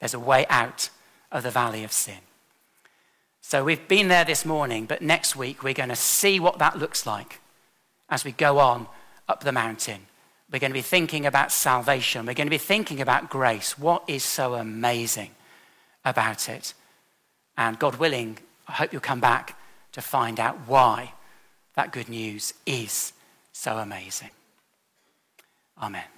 There's 0.00 0.14
a 0.14 0.20
way 0.20 0.46
out 0.48 0.90
of 1.30 1.42
the 1.42 1.50
valley 1.50 1.84
of 1.84 1.92
sin. 1.92 2.18
So 3.40 3.64
we've 3.64 3.86
been 3.88 4.08
there 4.08 4.24
this 4.24 4.44
morning, 4.44 4.86
but 4.86 5.02
next 5.02 5.34
week 5.34 5.62
we're 5.62 5.74
going 5.74 5.88
to 5.88 5.96
see 5.96 6.38
what 6.38 6.58
that 6.58 6.78
looks 6.78 7.06
like 7.06 7.40
as 8.08 8.24
we 8.24 8.32
go 8.32 8.58
on 8.58 8.86
up 9.28 9.42
the 9.42 9.52
mountain. 9.52 10.07
We're 10.50 10.58
going 10.58 10.70
to 10.70 10.78
be 10.78 10.82
thinking 10.82 11.26
about 11.26 11.52
salvation. 11.52 12.24
We're 12.24 12.34
going 12.34 12.46
to 12.46 12.50
be 12.50 12.58
thinking 12.58 13.00
about 13.00 13.28
grace. 13.28 13.78
What 13.78 14.04
is 14.08 14.24
so 14.24 14.54
amazing 14.54 15.30
about 16.04 16.48
it? 16.48 16.74
And 17.56 17.78
God 17.78 17.96
willing, 17.96 18.38
I 18.66 18.72
hope 18.72 18.92
you'll 18.92 19.00
come 19.00 19.20
back 19.20 19.58
to 19.92 20.00
find 20.00 20.40
out 20.40 20.56
why 20.66 21.12
that 21.74 21.92
good 21.92 22.08
news 22.08 22.54
is 22.64 23.12
so 23.52 23.76
amazing. 23.76 24.30
Amen. 25.80 26.17